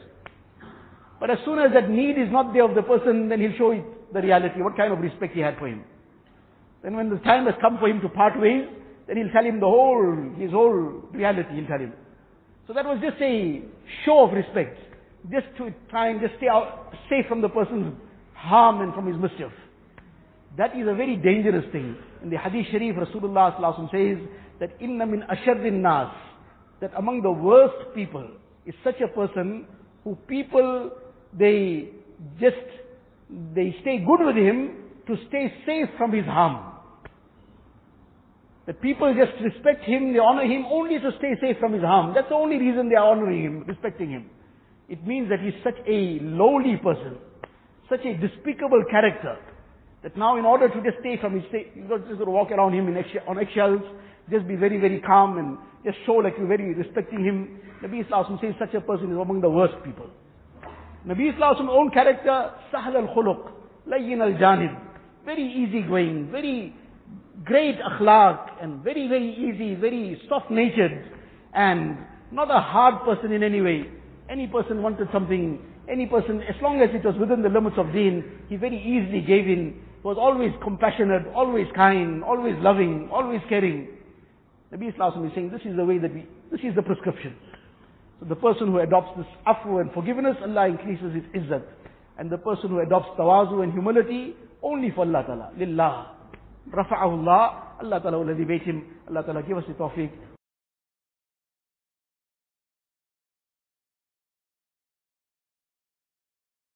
But 1.23 1.31
as 1.31 1.39
soon 1.45 1.61
as 1.61 1.73
that 1.73 1.89
need 1.89 2.19
is 2.19 2.33
not 2.33 2.53
there 2.53 2.65
of 2.65 2.75
the 2.75 2.83
person, 2.83 3.29
then 3.29 3.41
he'll 3.41 3.57
show 3.57 3.71
it 3.71 3.85
the 4.13 4.21
reality, 4.21 4.61
what 4.61 4.77
kind 4.77 4.93
of 4.93 4.99
respect 4.99 5.37
he 5.37 5.41
had 5.41 5.57
for 5.57 5.69
him. 5.69 5.85
Then 6.83 6.97
when 6.97 7.11
the 7.11 7.19
time 7.19 7.47
has 7.47 7.55
come 7.61 7.79
for 7.79 7.87
him 7.87 8.01
to 8.01 8.09
part 8.09 8.41
ways, 8.41 8.67
then 9.07 9.19
he'll 9.19 9.31
tell 9.31 9.45
him 9.45 9.61
the 9.61 9.67
whole, 9.67 10.33
his 10.37 10.51
whole 10.51 11.01
reality, 11.13 11.55
he'll 11.55 11.69
tell 11.69 11.79
him. 11.79 11.93
So 12.67 12.73
that 12.73 12.85
was 12.85 12.99
just 13.01 13.23
a 13.23 13.63
show 14.05 14.27
of 14.27 14.33
respect. 14.33 14.77
Just 15.31 15.47
to 15.59 15.73
try 15.91 16.09
and 16.09 16.21
just 16.21 16.35
stay 16.39 16.49
out, 16.49 16.93
safe 17.09 17.27
from 17.29 17.41
the 17.41 17.49
person's 17.49 17.95
harm 18.35 18.81
and 18.81 18.93
from 18.93 19.07
his 19.07 19.15
mischief. 19.17 19.53
That 20.59 20.77
is 20.77 20.89
a 20.89 20.95
very 20.95 21.15
dangerous 21.15 21.65
thing. 21.71 21.95
In 22.25 22.31
the 22.31 22.37
Hadith 22.37 22.67
Sharif, 22.73 22.97
Rasulullah 22.97 23.91
says 23.93 24.19
that 24.59 24.71
inna 24.81 25.07
min 25.07 25.23
ashadin 25.31 25.83
nas, 25.83 26.13
that 26.81 26.91
among 26.99 27.23
the 27.23 27.31
worst 27.31 27.95
people 27.95 28.29
is 28.67 28.75
such 28.83 29.01
a 29.01 29.07
person 29.07 29.67
who 30.03 30.17
people, 30.27 30.91
they 31.39 31.89
just, 32.41 32.57
they 33.55 33.75
stay 33.81 34.05
good 34.05 34.25
with 34.27 34.37
him 34.37 34.83
to 35.07 35.17
stay 35.29 35.53
safe 35.67 35.89
from 35.97 36.13
his 36.13 36.25
harm. 36.25 36.73
The 38.67 38.75
people 38.75 39.13
just 39.13 39.43
respect 39.43 39.85
him, 39.85 40.13
they 40.13 40.21
honor 40.21 40.45
him 40.45 40.65
only 40.71 40.99
to 41.01 41.11
stay 41.19 41.35
safe 41.41 41.57
from 41.59 41.73
his 41.73 41.83
harm. 41.83 42.15
That's 42.15 42.29
the 42.29 42.37
only 42.37 42.59
reason 42.59 42.89
they 42.89 42.95
are 42.95 43.11
honoring 43.11 43.43
him, 43.43 43.65
respecting 43.67 44.11
him. 44.11 44.31
It 44.89 45.05
means 45.05 45.29
that 45.31 45.41
he's 45.41 45.59
such 45.65 45.79
a 45.87 46.21
lowly 46.23 46.77
person, 46.77 47.19
such 47.89 48.05
a 48.05 48.15
despicable 48.15 48.85
character, 48.89 49.37
that 50.05 50.17
now 50.17 50.39
in 50.39 50.45
order 50.45 50.69
to 50.69 50.83
just 50.83 50.99
stay 51.01 51.19
from 51.21 51.35
his, 51.35 51.45
you're 51.75 51.89
not 51.89 52.07
just 52.07 52.19
going 52.19 52.27
to 52.27 52.31
walk 52.31 52.53
around 52.53 52.75
him 52.75 52.87
in 52.87 52.97
on 53.27 53.39
eggshells, 53.39 53.83
just 54.31 54.47
be 54.47 54.55
very, 54.55 54.79
very 54.79 55.01
calm 55.01 55.39
and 55.39 55.59
just 55.85 55.99
show 56.07 56.15
like 56.15 56.35
you're 56.39 56.47
very 56.47 56.75
respecting 56.75 57.25
him. 57.25 57.59
Nabi 57.83 58.05
Islam 58.05 58.39
says 58.41 58.55
such 58.61 58.75
a 58.75 58.81
person 58.81 59.11
is 59.11 59.19
among 59.19 59.41
the 59.41 59.51
worst 59.51 59.75
people. 59.85 60.07
Nabi 61.07 61.35
Islam's 61.35 61.59
own 61.69 61.91
character, 61.91 62.53
Sahal 62.73 62.95
al-Khuluq, 62.95 63.51
Layyin 63.89 64.21
al-Janib, 64.21 64.79
very 65.25 65.43
easygoing, 65.43 66.31
very 66.31 66.75
great 67.45 67.77
akhlaq, 67.81 68.63
and 68.63 68.85
very, 68.85 69.09
very 69.09 69.35
easy, 69.35 69.75
very 69.75 70.21
soft-natured, 70.29 71.11
and 71.55 71.99
not 72.31 72.51
a 72.51 72.61
hard 72.61 73.05
person 73.05 73.33
in 73.33 73.43
any 73.43 73.61
way. 73.61 73.85
Any 74.31 74.47
person 74.47 74.81
wanted 74.81 75.09
something, 75.13 75.59
any 75.91 76.07
person, 76.07 76.41
as 76.43 76.55
long 76.63 76.81
as 76.81 76.91
it 76.95 77.05
was 77.05 77.17
within 77.19 77.43
the 77.43 77.49
limits 77.49 77.77
of 77.79 77.93
deen, 77.93 78.25
he 78.49 78.57
very 78.57 78.79
easily 78.79 79.21
gave 79.21 79.47
in. 79.47 79.75
He 80.03 80.07
was 80.07 80.17
always 80.19 80.53
compassionate, 80.63 81.27
always 81.35 81.67
kind, 81.75 82.23
always 82.23 82.55
loving, 82.61 83.09
always 83.13 83.41
caring. 83.49 83.89
Nabi 84.73 84.93
Islam 84.93 85.27
is 85.27 85.33
saying 85.35 85.51
this 85.51 85.61
is 85.65 85.77
the 85.77 85.85
way 85.85 85.99
that 85.99 86.15
we, 86.15 86.27
this 86.51 86.61
is 86.63 86.75
the 86.77 86.83
prescription. 86.83 87.35
So 88.22 88.26
the 88.26 88.36
person 88.36 88.68
who 88.68 88.80
adopts 88.80 89.18
this 89.18 89.28
afu 89.46 89.82
and 89.82 89.92
forgiveness, 89.92 90.36
Allah 90.42 90.68
increases 90.68 91.14
his 91.14 91.24
izzat. 91.44 91.64
And 92.18 92.30
the 92.32 92.38
person 92.38 92.70
who 92.70 92.80
adopts 92.80 93.10
tawazu 93.18 93.64
and 93.64 93.72
humility, 93.72 94.36
only 94.64 94.92
for 94.92 95.02
Allah 95.02 95.24
Ta'ala, 95.26 95.52
lillah. 95.58 96.14
رفعه 96.74 97.24
الله 97.24 97.52
Allah 97.84 98.00
Ta'ala 98.02 98.18
will 98.20 98.30
elevate 98.30 98.64
him. 98.64 98.84
Allah 99.08 99.24
Ta'ala 99.24 99.44
give 99.44 99.58
us 99.58 99.64
the 99.68 99.74
tawfiq. 99.74 100.10